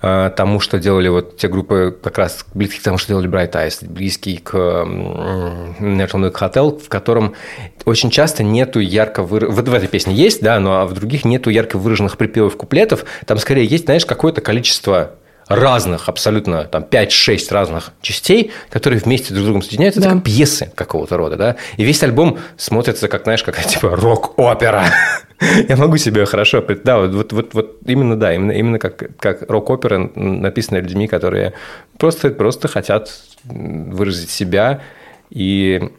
[0.01, 3.87] тому, что делали вот те группы, как раз близкие к тому, что делали Bright Eyes,
[3.87, 7.35] близкие к Neverland Hotel, в котором
[7.85, 9.21] очень часто нету ярко.
[9.21, 13.05] Вот в этой песне есть, да, но а в других нету ярко выраженных припевов куплетов.
[13.27, 15.11] Там скорее есть, знаешь, какое-то количество
[15.55, 20.01] разных, абсолютно там 5-6 разных частей, которые вместе друг с другом соединяются.
[20.01, 20.07] Да.
[20.07, 21.55] Это как пьесы какого-то рода, да.
[21.77, 24.85] И весь альбом смотрится как, знаешь, какая типа рок-опера.
[25.67, 26.63] Я могу себе хорошо...
[26.83, 31.53] Да, вот, вот, вот именно, да, именно, именно как, как рок-опера, написанная людьми, которые
[31.97, 33.11] просто, просто хотят
[33.43, 34.81] выразить себя
[35.31, 35.91] и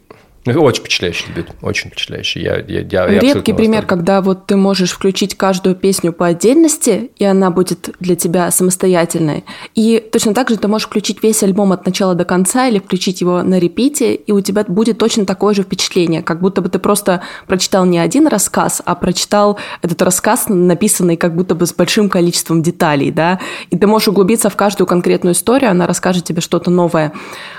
[0.44, 2.42] очень впечатляющий дебют, очень впечатляющий.
[2.42, 7.10] Я, я, я, я Редкий пример, когда вот ты можешь включить каждую песню по отдельности,
[7.16, 9.44] и она будет для тебя самостоятельной.
[9.76, 13.20] И точно так же ты можешь включить весь альбом от начала до конца или включить
[13.20, 16.80] его на репите, и у тебя будет точно такое же впечатление, как будто бы ты
[16.80, 22.08] просто прочитал не один рассказ, а прочитал этот рассказ, написанный как будто бы с большим
[22.08, 23.38] количеством деталей, да,
[23.70, 27.12] и ты можешь углубиться в каждую конкретную историю, она расскажет тебе что-то новое.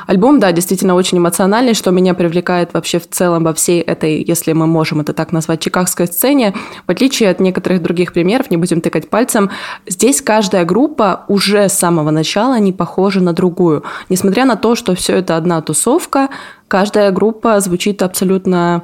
[0.08, 4.54] Альбом, да, действительно очень эмоциональный, что меня привлекает вообще в целом во всей этой, если
[4.54, 6.54] мы можем это так назвать, чикагской сцене,
[6.86, 9.50] в отличие от некоторых других примеров, не будем тыкать пальцем,
[9.88, 13.84] здесь каждая группа уже с самого начала не похожа на другую.
[14.10, 16.30] Несмотря на то, что все это одна тусовка,
[16.68, 18.84] каждая группа звучит абсолютно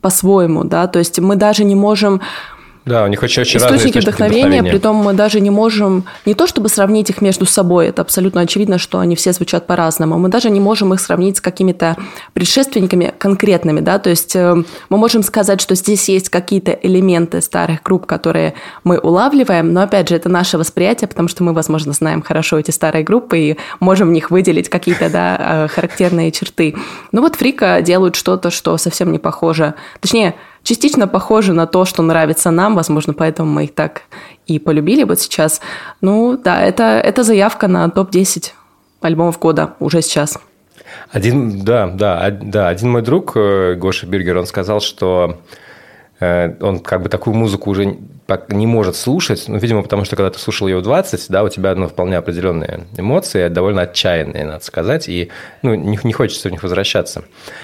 [0.00, 2.20] по-своему, да, то есть мы даже не можем
[2.88, 6.04] да, у них очень, очень источники разные источники вдохновения, вдохновения, притом мы даже не можем
[6.26, 10.18] не то чтобы сравнить их между собой, это абсолютно очевидно, что они все звучат по-разному,
[10.18, 11.96] мы даже не можем их сравнить с какими-то
[12.32, 14.56] предшественниками конкретными, да, то есть э,
[14.88, 20.08] мы можем сказать, что здесь есть какие-то элементы старых групп, которые мы улавливаем, но опять
[20.08, 24.08] же это наше восприятие, потому что мы, возможно, знаем хорошо эти старые группы и можем
[24.08, 26.74] в них выделить какие-то да, э, характерные черты.
[27.12, 30.34] Ну вот Фрика делают что-то, что совсем не похоже, точнее
[30.68, 34.02] частично похожи на то, что нравится нам, возможно, поэтому мы их так
[34.46, 35.62] и полюбили вот сейчас.
[36.02, 38.52] Ну да, это, это заявка на топ-10
[39.00, 40.38] альбомов года уже сейчас.
[41.10, 45.38] Один, да, да, да, один мой друг, э, Гоша Биргер, он сказал, что
[46.20, 47.96] он как бы такую музыку уже
[48.48, 51.48] не может слушать, ну, видимо, потому что когда ты слушал ее в 20, да, у
[51.48, 55.30] тебя ну, вполне определенные эмоции, довольно отчаянные, надо сказать, и
[55.62, 57.22] ну, не, не хочется в них возвращаться.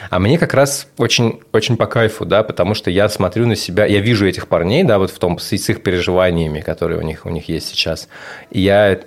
[0.08, 3.86] А мне как раз очень, очень по кайфу, да, потому что я смотрю на себя,
[3.86, 7.30] я вижу этих парней, да, вот в том, с, их переживаниями, которые у них, у
[7.30, 8.08] них есть сейчас,
[8.50, 9.00] и я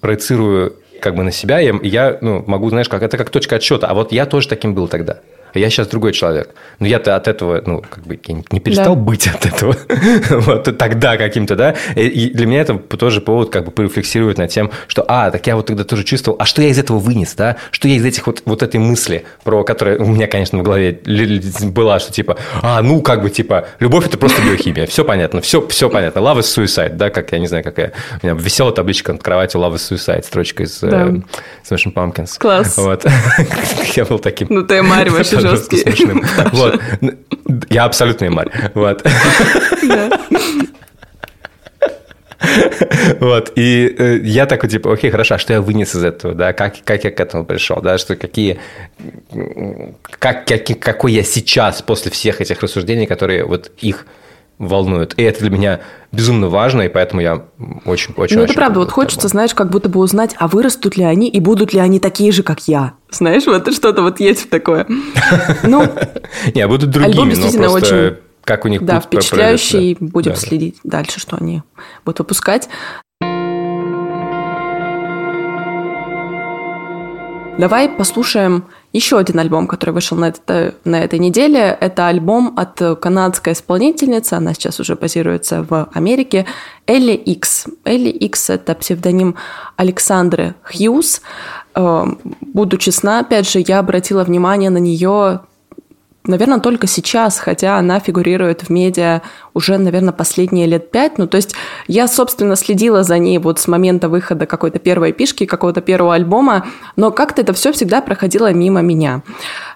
[0.00, 3.86] проецирую как бы на себя, и я ну, могу, знаешь, как это как точка отсчета,
[3.86, 5.20] а вот я тоже таким был тогда
[5.54, 6.50] я сейчас другой человек.
[6.78, 9.00] Но я-то от этого, ну, как бы не перестал да.
[9.00, 9.76] быть от этого.
[10.30, 11.74] вот тогда каким-то, да.
[11.94, 15.56] И для меня это тоже повод как бы порефлексировать над тем, что, а, так я
[15.56, 17.56] вот тогда тоже чувствовал, а что я из этого вынес, да?
[17.70, 21.00] Что я из этих вот, вот этой мысли, про которые у меня, конечно, в голове
[21.62, 24.86] была, что типа, а, ну, как бы, типа, любовь– это просто биохимия.
[24.86, 26.20] Все понятно, все, все понятно.
[26.20, 27.92] Love is suicide, да, как, я не знаю, какая.
[28.22, 31.06] У меня висела табличка над кроватью Love is suicide, строчка из да.
[31.06, 31.20] э,
[31.68, 32.38] Smashing Pumpkins.
[32.38, 32.76] Класс.
[32.76, 33.06] Вот.
[33.96, 34.48] я был таким.
[34.50, 35.78] Ну, ты Марь вообще жесткий.
[35.78, 36.24] смешным.
[36.52, 36.80] Вот.
[37.70, 38.50] Я абсолютно Марь.
[38.74, 39.04] Вот.
[43.20, 46.52] Вот, и э, я такой, типа, окей, хорошо, а что я вынес из этого, да,
[46.52, 48.58] как, как я к этому пришел, да, что какие,
[50.18, 54.06] как, как, какой я сейчас после всех этих рассуждений, которые вот их
[54.58, 55.14] волнуют.
[55.16, 55.80] И это для меня
[56.12, 57.44] безумно важно, и поэтому я
[57.84, 61.04] очень очень Ну, это правда, вот хочется, знаешь, как будто бы узнать, а вырастут ли
[61.04, 62.94] они, и будут ли они такие же, как я.
[63.10, 64.86] Знаешь, вот что-то вот есть такое.
[65.64, 65.86] Ну,
[66.54, 71.20] не, а будут другими, но просто очень как у них да, впечатляющий, будем следить дальше,
[71.20, 71.62] что они
[72.04, 72.68] будут выпускать.
[77.58, 81.76] Давай послушаем еще один альбом, который вышел на, это, на этой неделе.
[81.80, 86.46] Это альбом от канадской исполнительницы, она сейчас уже базируется в Америке,
[86.86, 87.66] Элли Икс.
[87.84, 89.36] Элли Икс– это псевдоним
[89.76, 91.22] Александры Хьюз.
[91.74, 92.04] Э,
[92.40, 95.40] буду честна, опять же, я обратила внимание на нее
[96.24, 99.22] наверное, только сейчас, хотя она фигурирует в медиа
[99.54, 101.18] уже, наверное, последние лет пять.
[101.18, 101.54] Ну, то есть
[101.86, 106.66] я, собственно, следила за ней вот с момента выхода какой-то первой пишки, какого-то первого альбома,
[106.96, 109.22] но как-то это все всегда проходило мимо меня.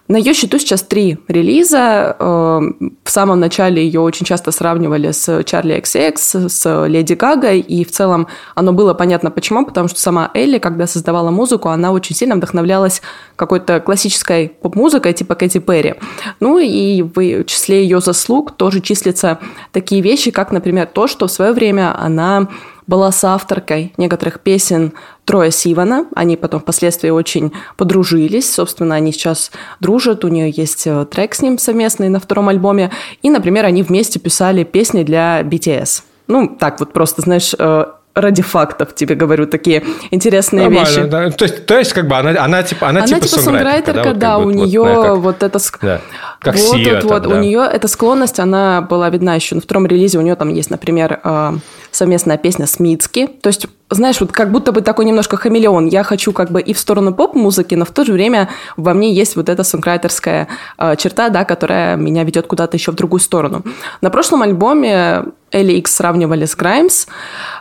[0.09, 2.16] На ее счету сейчас три релиза.
[2.19, 2.61] Э,
[3.05, 7.90] в самом начале ее очень часто сравнивали с Чарли XX, с Леди Гагой, и в
[7.90, 12.37] целом оно было понятно почему, потому что сама Элли, когда создавала музыку, она очень сильно
[12.37, 13.03] вдохновлялась
[13.35, 15.95] какой-то классической поп-музыкой типа Кэти Перри.
[16.40, 19.38] Ну и в числе ее заслуг тоже числятся
[19.73, 22.49] такие вещи, как, например, то, что в свое время она
[22.87, 24.92] была соавторкой некоторых песен
[25.25, 26.07] Троя Сивана.
[26.14, 28.53] Они потом впоследствии очень подружились.
[28.53, 30.25] Собственно, они сейчас дружат.
[30.25, 32.90] У нее есть э, трек с ним совместный на втором альбоме.
[33.22, 36.03] И, например, они вместе писали песни для BTS.
[36.29, 37.85] Ну, так вот просто, знаешь, э,
[38.16, 41.05] ради фактов тебе говорю такие интересные Нормально, вещи.
[41.05, 41.31] Да.
[41.31, 44.38] То, есть, то есть, как бы, она, она типа, она, она типа, типа сонграйтерка, да,
[44.38, 45.59] у нее вот, как, вот это...
[45.83, 46.01] да,
[46.40, 47.29] как вот, Сия вот, там, вот, да.
[47.29, 50.18] у нее эта склонность, она была видна еще на втором релизе.
[50.18, 51.53] У нее там есть, например, э,
[51.97, 53.27] совместная песня с Мицки.
[53.27, 55.87] То есть, знаешь, вот как будто бы такой немножко хамелеон.
[55.87, 59.13] Я хочу как бы и в сторону поп-музыки, но в то же время во мне
[59.13, 63.63] есть вот эта сонграйтерская э, черта, да, которая меня ведет куда-то еще в другую сторону.
[64.01, 67.07] На прошлом альбоме Элли Икс сравнивали с Граймс,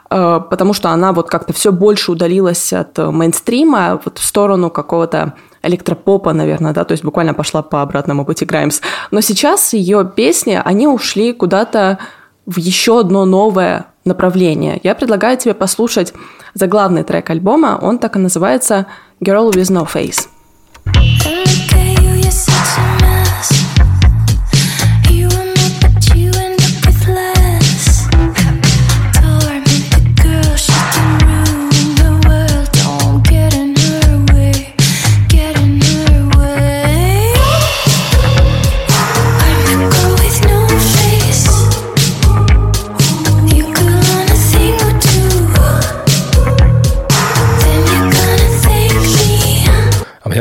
[0.09, 5.33] э, потому что она вот как-то все больше удалилась от мейнстрима вот в сторону какого-то
[5.65, 8.81] электропопа, наверное, да, то есть буквально пошла по обратному пути Граймс.
[9.11, 11.97] Но сейчас ее песни, они ушли куда-то
[12.45, 14.79] в еще одно новое направление.
[14.83, 16.13] Я предлагаю тебе послушать
[16.53, 18.85] заглавный трек альбома, он так и называется
[19.19, 20.27] «Girl with no face».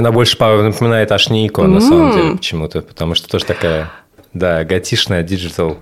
[0.04, 3.90] Она больше по- напоминает Ashnikko, на самом деле, почему-то, потому что тоже такая,
[4.34, 5.78] да, готишная, digital,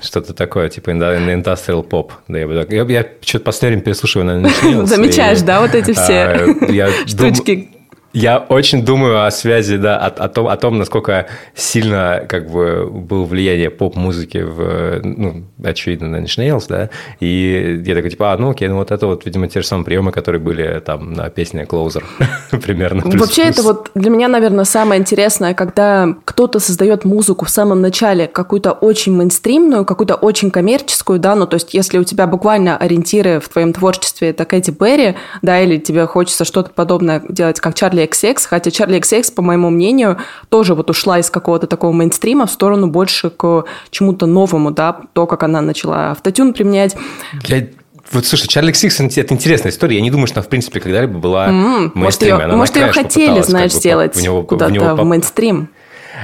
[0.00, 2.12] что-то такое, типа индастриал поп.
[2.28, 5.74] Да, я, бы так- я, я что-то последнее время переслушиваю на Nine Замечаешь, да, вот
[5.74, 6.46] эти все А,
[7.14, 7.70] дум- штучки?
[8.18, 12.90] Я очень думаю о связи, да, о, о том, о том, насколько сильно как бы
[12.90, 18.36] было влияние поп-музыки в, ну, очевидно, на Nine Nails, да, и я такой, типа, а,
[18.36, 21.30] ну окей, ну вот это вот, видимо, те же самые приемы, которые были там на
[21.30, 22.02] песне Closer,
[22.60, 23.02] примерно.
[23.04, 28.26] Вообще это вот для меня, наверное, самое интересное, когда кто-то создает музыку в самом начале
[28.26, 33.38] какую-то очень мейнстримную, какую-то очень коммерческую, да, ну то есть если у тебя буквально ориентиры
[33.38, 38.07] в твоем творчестве это Кэти Перри, да, или тебе хочется что-то подобное делать, как Чарли
[38.08, 40.18] XX, хотя Чарли XX, по моему мнению,
[40.48, 45.26] тоже вот ушла из какого-то такого мейнстрима в сторону больше к чему-то новому, да, то,
[45.26, 46.96] как она начала автотюн применять.
[47.44, 47.66] Я...
[48.10, 49.96] Вот, слушай, Чарли Сикс– это интересная история.
[49.96, 52.90] Я не думаю, что она, в принципе, когда-либо была М, Может, ее, Она может, ее
[52.90, 55.68] хотели, знаешь, как бы, сделать в него- в куда-то него в мейнстрим.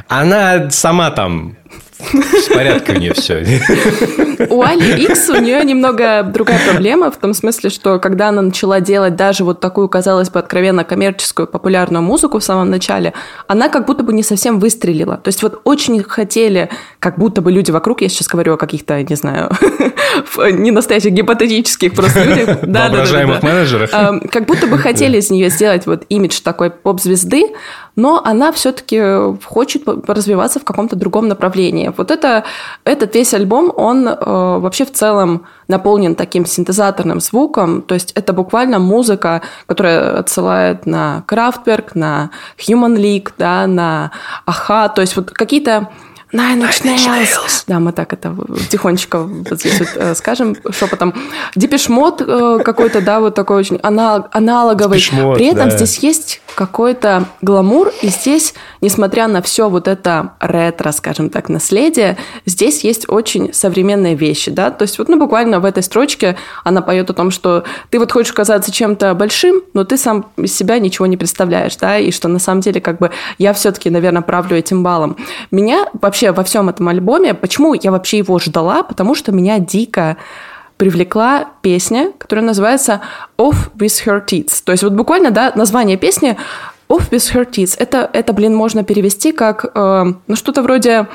[0.09, 1.57] Она сама там
[1.99, 3.45] в порядке у нее все.
[4.49, 8.81] У Али Икс у нее немного другая проблема, в том смысле, что когда она начала
[8.81, 13.13] делать даже вот такую, казалось бы, откровенно коммерческую популярную музыку в самом начале,
[13.47, 15.17] она как будто бы не совсем выстрелила.
[15.17, 19.03] То есть вот очень хотели, как будто бы люди вокруг, я сейчас говорю о каких-то,
[19.03, 19.51] не знаю,
[20.53, 22.59] не настоящих гипотетических просто людях.
[22.63, 23.91] Воображаемых менеджерах.
[23.93, 27.53] Эм, Как будто бы хотели из нее сделать вот имидж такой поп-звезды,
[27.97, 29.01] но она все-таки
[29.45, 31.93] хочет развиваться в каком-то другом направлении.
[31.97, 32.45] Вот это,
[32.85, 38.33] этот весь альбом, он э, вообще в целом наполнен таким синтезаторным звуком, то есть это
[38.33, 44.11] буквально музыка, которая отсылает на Крафтверк, на Human League, да, на
[44.47, 45.89] Аха, то есть вот какие-то
[46.35, 47.65] Nine Inch Nails.
[47.69, 48.35] Да, мы так это
[48.69, 51.15] тихонечко вот здесь вот э, скажем шепотом.
[51.55, 52.19] Дипешмот
[52.65, 54.99] какой-то, да, вот такой очень ана- аналоговый.
[54.99, 55.77] Mode, При этом да.
[55.77, 62.17] здесь есть какой-то гламур, и здесь, несмотря на все вот это ретро, скажем так, наследие,
[62.47, 66.81] здесь есть очень современные вещи, да, то есть вот, ну, буквально в этой строчке она
[66.81, 70.79] поет о том, что ты вот хочешь казаться чем-то большим, но ты сам из себя
[70.79, 74.57] ничего не представляешь, да, и что на самом деле как бы я все-таки, наверное, правлю
[74.57, 75.17] этим баллом.
[75.51, 80.17] Меня вообще во всем этом альбоме, почему я вообще его ждала, потому что меня дико
[80.77, 83.01] привлекла песня, которая называется
[83.39, 84.63] Off with Her Tits.
[84.65, 86.37] То есть вот буквально, да, название песни
[86.89, 87.77] Off with her tits.
[87.79, 91.07] Это, это, блин, можно перевести как, э, ну, что-то вроде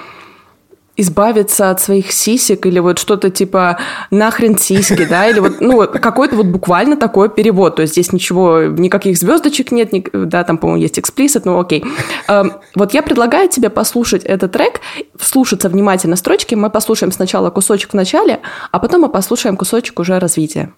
[0.99, 3.77] избавиться от своих сисек или вот что-то типа
[4.11, 8.63] нахрен сиськи, да, или вот, ну, какой-то вот буквально такой перевод, то есть здесь ничего,
[8.63, 11.83] никаких звездочек нет, ни- да, там, по-моему, есть эксплисит, ну, окей.
[12.27, 14.81] Эм, Вот я предлагаю тебе послушать этот трек,
[15.17, 18.39] вслушаться внимательно строчки, мы послушаем сначала кусочек в начале,
[18.71, 20.73] а потом мы послушаем кусочек уже развития.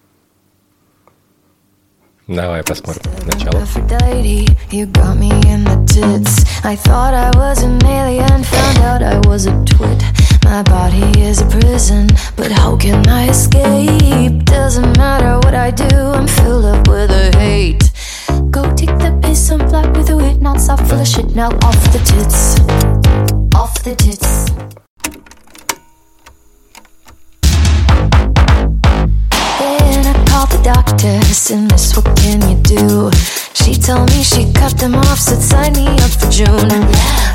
[2.31, 3.61] Давай посмотрим начало.
[3.61, 6.45] Aphrodite, you got me in the tits.
[6.63, 10.03] I thought I was an alien, found out I was a twit.
[10.43, 14.43] My body is a prison, but how can I escape?
[14.43, 17.91] Doesn't matter what I do, I'm filled up with a hate.
[18.51, 21.33] Go take the piss, I'm black with a wit, not soft full of shit.
[21.33, 22.59] Now off the tits,
[23.55, 24.51] off the tits.
[31.02, 33.10] The said, Miss, what can you do?
[33.54, 36.70] She told me she cut them off, so sign me up for June.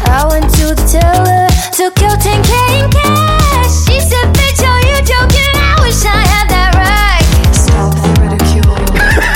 [0.07, 3.73] I went to the teller, took your 10K in cash.
[3.85, 5.53] She said, bitch, are you joking?
[5.59, 7.27] I wish I had that right.
[7.53, 8.77] Stop the ridicule.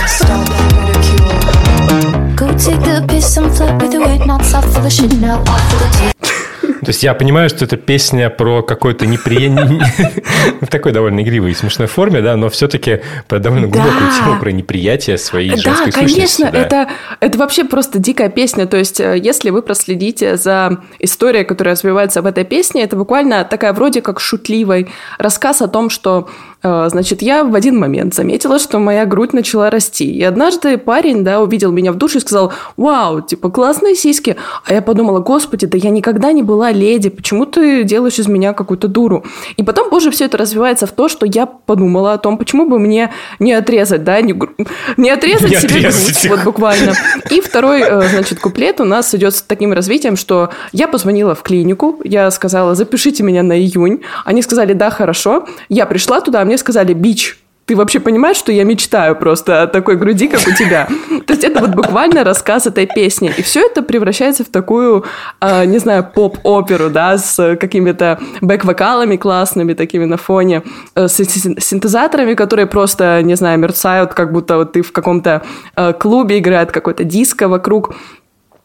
[0.08, 2.36] Stop the ridicule.
[2.36, 5.42] Go take the piss, I'm flat with the weight, not soft full of shit, now
[5.42, 6.11] off for the.
[6.92, 9.80] То есть я понимаю, что это песня про какое-то неприятие...
[10.60, 14.52] В такой довольно игривой и смешной форме, да, но все-таки про довольно глубокую тему, про
[14.52, 16.52] неприятие своей Да, женской конечно, сущности.
[16.52, 16.60] да.
[16.60, 16.89] это,
[17.22, 18.66] это вообще просто дикая песня.
[18.68, 23.46] То есть, э, если вы проследите за историей, которая развивается в этой песне, это буквально
[23.46, 26.30] такая вроде как шутливый рассказ о том, что,
[26.64, 30.12] значит, я в один момент заметила, что моя грудь начала расти.
[30.12, 34.36] И однажды парень, да, увидел меня в душе и сказал, вау, типа, классные сиськи.
[34.66, 38.53] А я подумала, господи, да я никогда не была леди, почему ты делаешь из меня
[38.53, 39.26] какую-то дуру?
[39.57, 42.80] И потом позже все это развивается в то, что я подумала о том, почему бы
[42.80, 44.39] мне не отрезать, да, не,
[44.97, 46.93] не отрезать Не себе отрезать грудь, вот буквально.
[47.30, 51.41] И второй, э, значит, куплет у нас идет с таким развитием, что я позвонила в
[51.41, 54.01] клинику, я сказала, запишите меня на июнь.
[54.26, 55.47] Они сказали, да, хорошо.
[55.70, 59.68] Я пришла туда, а мне сказали, бич, ты вообще понимаешь, что я мечтаю просто о
[59.68, 60.89] такой груди, как у тебя?
[61.26, 63.34] То есть это вот буквально рассказ этой песни.
[63.38, 65.06] И все это превращается в такую,
[65.39, 70.64] а, не знаю, поп-оперу, да, с какими-то бэк-вокалами классными такими на фоне,
[70.95, 75.41] э, с син- синтезаторами, которые просто, не знаю, мерцают, как будто вот ты в каком-то
[75.78, 77.95] э, клубе играет какой-то диско вокруг.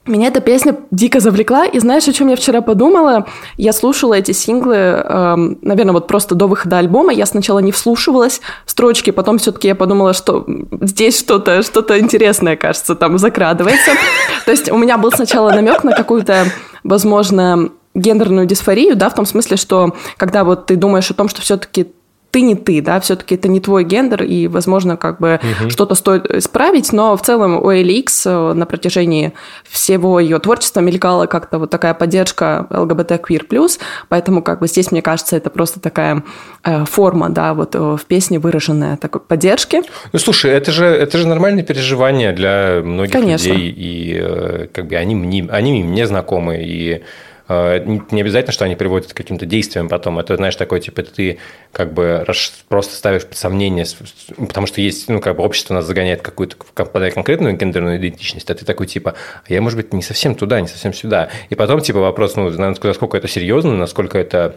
[0.07, 3.27] Меня эта песня дико завлекла, и знаешь, о чем я вчера подумала?
[3.57, 7.13] Я слушала эти синглы, эм, наверное, вот просто до выхода альбома.
[7.13, 10.47] Я сначала не вслушивалась в строчки, потом все-таки я подумала, что
[10.81, 13.93] здесь что-то что интересное, кажется, там закрадывается.
[14.45, 16.45] То есть у меня был сначала намек на какую-то,
[16.85, 21.41] возможно, гендерную дисфорию, да, в том смысле, что когда вот ты думаешь о том, что
[21.41, 21.89] все-таки
[22.37, 26.31] ты не ты, да, все-таки это не твой гендер, и, возможно, как бы что-то стоит
[26.31, 29.33] исправить, но в целом у LX на протяжении
[29.65, 33.47] всего ее творчества мелькала как-то вот такая поддержка ЛГБТ квир+,
[34.11, 36.25] поэтому как бы здесь, мне кажется, это просто такая
[36.63, 39.81] э, форма, да, вот э, в песне выраженная такой поддержки.
[40.13, 43.49] Ну, слушай, это же, это же нормальное переживание для многих Конечно.
[43.49, 47.01] людей, и э, как бы они мне, они мне знакомы, и э,
[47.49, 50.19] не не обязательно, что они приводят к каким-то действиям потом.
[50.19, 51.39] Это, знаешь, такой, типа, ты
[51.73, 52.25] как бы
[52.69, 53.87] просто ставишь под сомнение,
[54.37, 58.65] потому что есть, ну, как бы общество нас загоняет какую-то конкретную гендерную идентичность, а ты
[58.65, 59.15] такой, типа,
[59.49, 61.29] «А я, может быть, не совсем туда, не совсем сюда.
[61.51, 64.57] И потом, типа, вопрос, ну, насколько это серьезно, насколько это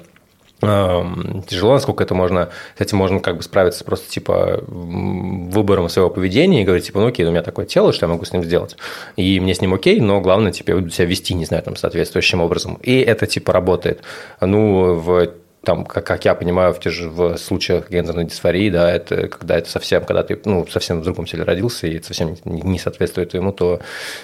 [0.62, 6.62] тяжело, насколько это можно, с этим можно как бы справиться просто типа выбором своего поведения
[6.62, 8.76] и говорить, типа, ну окей, у меня такое тело, что я могу с ним сделать.
[9.16, 11.76] И мне с ним окей, но главное, типа, я буду себя вести, не знаю, там,
[11.76, 12.76] соответствующим образом.
[12.82, 14.02] И это, типа, работает.
[14.42, 15.32] Ну, в
[15.64, 19.58] там, как, как я понимаю, в, те же, в случаях гендерной дисфории, да, это когда
[19.58, 22.80] это совсем, когда ты, ну, совсем в другом теле родился, и это совсем не, не
[22.80, 23.82] соответствует ему, то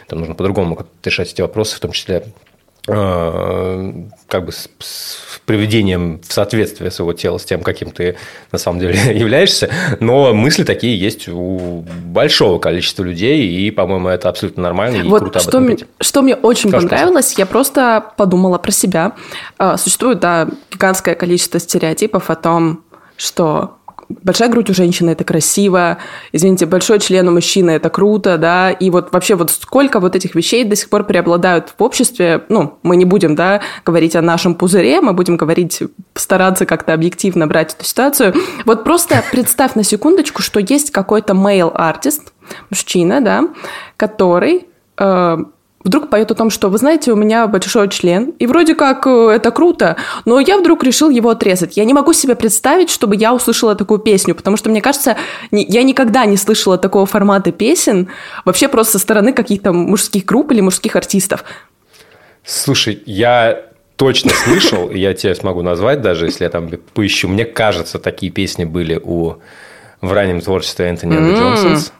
[0.08, 2.24] там нужно по-другому решать эти вопросы, в том числе
[2.88, 8.16] как бы с, с приведением в соответствие своего тела с тем, каким ты
[8.52, 9.70] на самом деле являешься.
[10.00, 15.20] Но мысли такие есть у большого количества людей, и, по-моему, это абсолютно нормально и вот
[15.20, 19.14] круто об что, этом мне, что мне очень Скажи, понравилось, я просто подумала про себя.
[19.58, 22.84] А, Существует, да, гигантское количество стереотипов о том,
[23.18, 23.78] что
[24.10, 25.98] большая грудь у женщины– это красиво,
[26.32, 30.36] извините, большой член у мужчины– это круто, да, и вот вообще вот сколько вот этих
[30.36, 34.56] вещей до сих пор преобладают в обществе, ну, мы не будем, да, говорить о нашем
[34.56, 35.82] пузыре, мы будем говорить,
[36.14, 38.34] стараться как-то объективно брать эту ситуацию.
[38.66, 42.34] Вот просто представь на секундочку, что есть какой-то male артист,
[42.70, 43.50] мужчина, да,
[43.98, 45.38] который э,
[45.86, 49.30] вдруг поет о том, что, вы знаете, у меня большой член, и вроде как э,
[49.36, 51.78] это круто, но я вдруг решил его отрезать.
[51.78, 55.16] Я не могу себе представить, чтобы я услышала такую песню, потому что, мне кажется,
[55.52, 58.10] я никогда не слышала такого формата песен,
[58.44, 61.44] вообще просто со стороны каких-то мужских групп или мужских артистов.
[62.44, 63.62] Слушай, я
[63.96, 67.28] точно слышал, я тебе смогу назвать даже, если я там поищу.
[67.28, 69.36] Мне кажется, такие песни были у
[70.02, 71.36] в раннем творчестве Энтони М.
[71.36, 71.94] Джонсонс.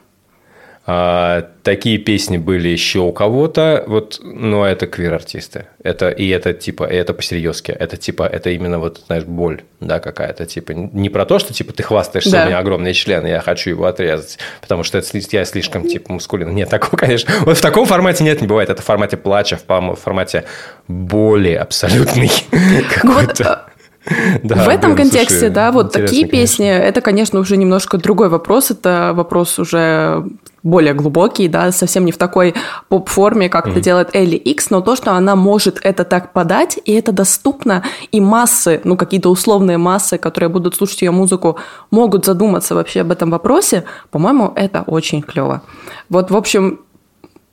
[0.88, 5.66] А, такие песни были еще у кого-то, вот, но это квир-артисты.
[5.82, 7.72] Это, и это типа, и это посерьезки.
[7.72, 10.46] Это типа, это именно вот, знаешь, боль, да, какая-то.
[10.46, 12.44] Типа, не про то, что типа ты хвастаешься, Да.
[12.44, 16.54] у меня огромный член, я хочу его отрезать, потому что это, я слишком типа мускулин.
[16.54, 17.32] Нет, такого, конечно.
[17.40, 18.70] Вот в таком формате нет, не бывает.
[18.70, 20.44] Это в формате плача, в формате
[20.86, 22.30] боли абсолютной.
[23.02, 23.40] Вот.
[24.42, 26.28] Да, в этом блин, контексте, слушай, да, вот такие конечно.
[26.28, 28.70] песни, это, конечно, уже немножко другой вопрос.
[28.70, 30.24] Это вопрос уже
[30.66, 32.54] более глубокий, да, совсем не в такой
[32.88, 36.92] поп-форме, как это делает Элли Икс, но то, что она может это так подать, и
[36.92, 41.56] это доступно, и массы, ну, какие-то условные массы, которые будут слушать ее музыку,
[41.92, 45.62] могут задуматься вообще об этом вопросе, по-моему, это очень клево.
[46.08, 46.80] Вот, в общем,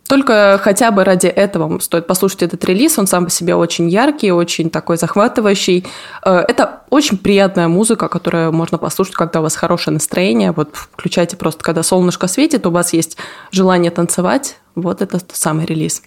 [0.07, 2.99] только хотя бы ради этого стоит послушать этот релиз.
[2.99, 5.85] Он сам по себе очень яркий, очень такой захватывающий.
[6.25, 10.51] Э, Это очень приятная музыка, которую можно послушать, когда у вас хорошее настроение.
[10.51, 13.17] Вот включайте просто, когда солнышко светит, у вас есть
[13.51, 14.57] желание танцевать.
[14.75, 16.03] Вот это тот самый релиз.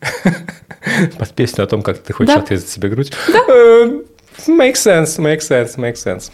[1.18, 2.40] Под песню о том, как ты хочешь Да.
[2.40, 3.12] отрезать себе грудь.
[3.48, 4.00] Э,
[4.46, 6.30] Make sense, make sense, make sense.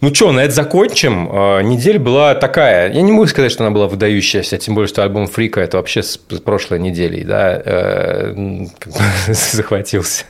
[0.00, 1.28] Ну что, на это закончим.
[1.30, 2.92] Э, Неделя была такая.
[2.92, 6.02] Я не могу сказать, что она была выдающаяся, тем более, что альбом Фрика это вообще
[6.02, 8.98] с прошлой недели, да, э, как бы
[9.34, 10.24] захватился.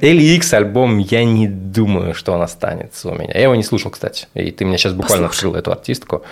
[0.00, 3.32] Икс альбом, я не думаю, что он останется у меня.
[3.34, 4.26] Я его не слушал, кстати.
[4.34, 5.38] И ты меня сейчас буквально Послушай.
[5.38, 6.22] открыл эту артистку.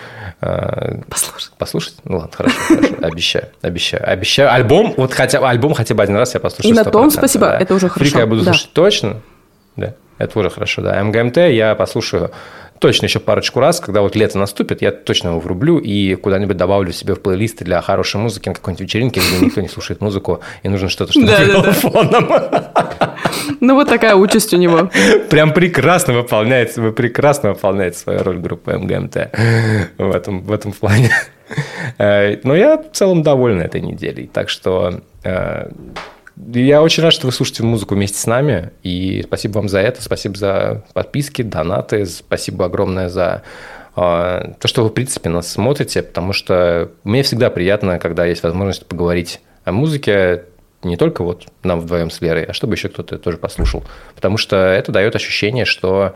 [0.40, 1.50] Э, Послушай.
[1.58, 1.94] Послушать?
[2.04, 2.94] Ну ладно, хорошо, хорошо.
[3.02, 4.52] Обещаю, обещаю, обещаю.
[4.52, 6.72] Альбом, вот хотя альбом хотя бы один раз я послушаю.
[6.72, 7.58] И на том 100%, спасибо, да.
[7.58, 8.52] это уже Фрика хорошо, я буду да.
[8.52, 9.20] слушать точно.
[9.76, 11.02] Да, это уже хорошо, да.
[11.02, 12.30] МГМТ я послушаю
[12.80, 16.92] точно еще парочку раз, когда вот лето наступит, я точно его врублю и куда-нибудь добавлю
[16.92, 20.68] себе в плейлисты для хорошей музыки на какой-нибудь вечеринке, где никто не слушает музыку, и
[20.68, 22.28] нужно что-то, что было фоном.
[23.60, 24.90] Ну, вот такая участь у него.
[25.28, 29.16] Прям прекрасно выполняете, вы прекрасно выполняете свою роль группы МГМТ
[29.98, 31.10] в этом, в этом плане.
[31.98, 34.30] Э, Но я в целом доволен этой неделей.
[34.32, 35.70] Так что э,
[36.54, 38.70] я очень рад, что вы слушаете музыку вместе с нами.
[38.82, 40.02] И спасибо вам за это.
[40.02, 42.06] Спасибо за подписки, донаты.
[42.06, 43.42] Спасибо огромное за
[43.96, 46.02] э, то, что вы, в принципе, нас смотрите.
[46.02, 50.44] Потому что мне всегда приятно, когда есть возможность поговорить о музыке,
[50.82, 53.84] не только вот нам вдвоем с Лерой, а чтобы еще кто-то тоже послушал.
[54.14, 56.14] Потому что это дает ощущение, что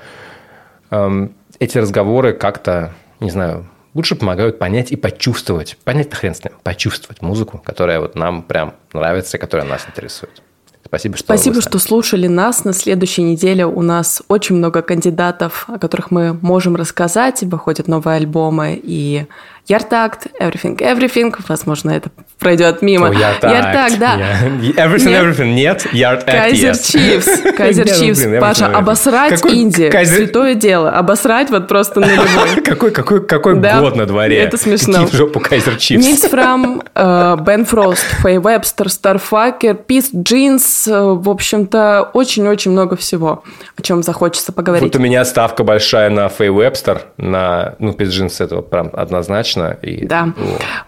[0.91, 6.53] эм, эти разговоры как-то, не знаю, лучше помогают понять и почувствовать, понять-то хрен с ним,
[6.63, 10.43] почувствовать музыку, которая вот нам прям нравится, которая нас интересует.
[10.85, 12.65] Спасибо, что Спасибо, что слушали нас.
[12.65, 17.43] На следующей неделе у нас очень много кандидатов, о которых мы можем рассказать.
[17.43, 19.27] Выходят новые альбомы и
[19.67, 21.35] Яртакт, Everything Everything.
[21.49, 23.11] Возможно, это пройдет мимо.
[23.13, 24.15] Яртакт, да.
[24.61, 25.25] Я- Everything, Нет.
[25.25, 25.87] everything, нет.
[25.95, 26.93] Act, Кайзер yes.
[26.93, 27.41] Чифс.
[27.57, 29.85] Кайзер ну, блин, Паша, обосрать Какой Инди.
[29.89, 30.91] Кайзер- Святое дело.
[30.91, 32.63] Обосрать вот просто на любой.
[32.65, 34.37] Какой, какой, какой Да, год на дворе?
[34.39, 34.95] это смешно.
[34.95, 36.05] Какие в жопу Кайзер Чифс?
[36.05, 40.89] Нильс Фрам, э, Бен Фрост, Фэй Вебстер, Starfucker, Pissed Jeans.
[40.89, 43.43] э, В общем-то, очень-очень много всего,
[43.79, 44.85] о чем захочется поговорить.
[44.93, 49.54] Вот у меня ставка большая на Фэй Вебстер, на, ну, Pissed Jeans этого прям однозначно.
[49.83, 50.33] И, Да.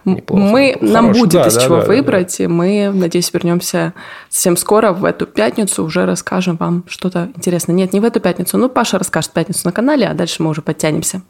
[0.05, 0.41] о, неплохо.
[0.43, 3.93] Мы, нам Хороший, будет да, из да, чего да, да, выбрать, и мы, надеюсь, вернемся
[4.29, 7.73] совсем скоро в эту пятницу, уже расскажем вам что-то интересное.
[7.75, 10.61] Нет, не в эту пятницу, ну, Паша расскажет пятницу на канале, а дальше мы уже
[10.61, 11.21] подтянемся.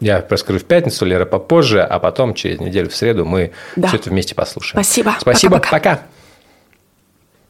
[0.00, 3.88] Я расскажу в пятницу, Лера попозже, а потом через неделю в среду мы Да.
[3.88, 4.82] все это вместе послушаем.
[4.82, 5.14] Спасибо.
[5.20, 5.56] Спасибо.
[5.58, 5.90] Пока-пока.
[5.96, 6.02] Пока.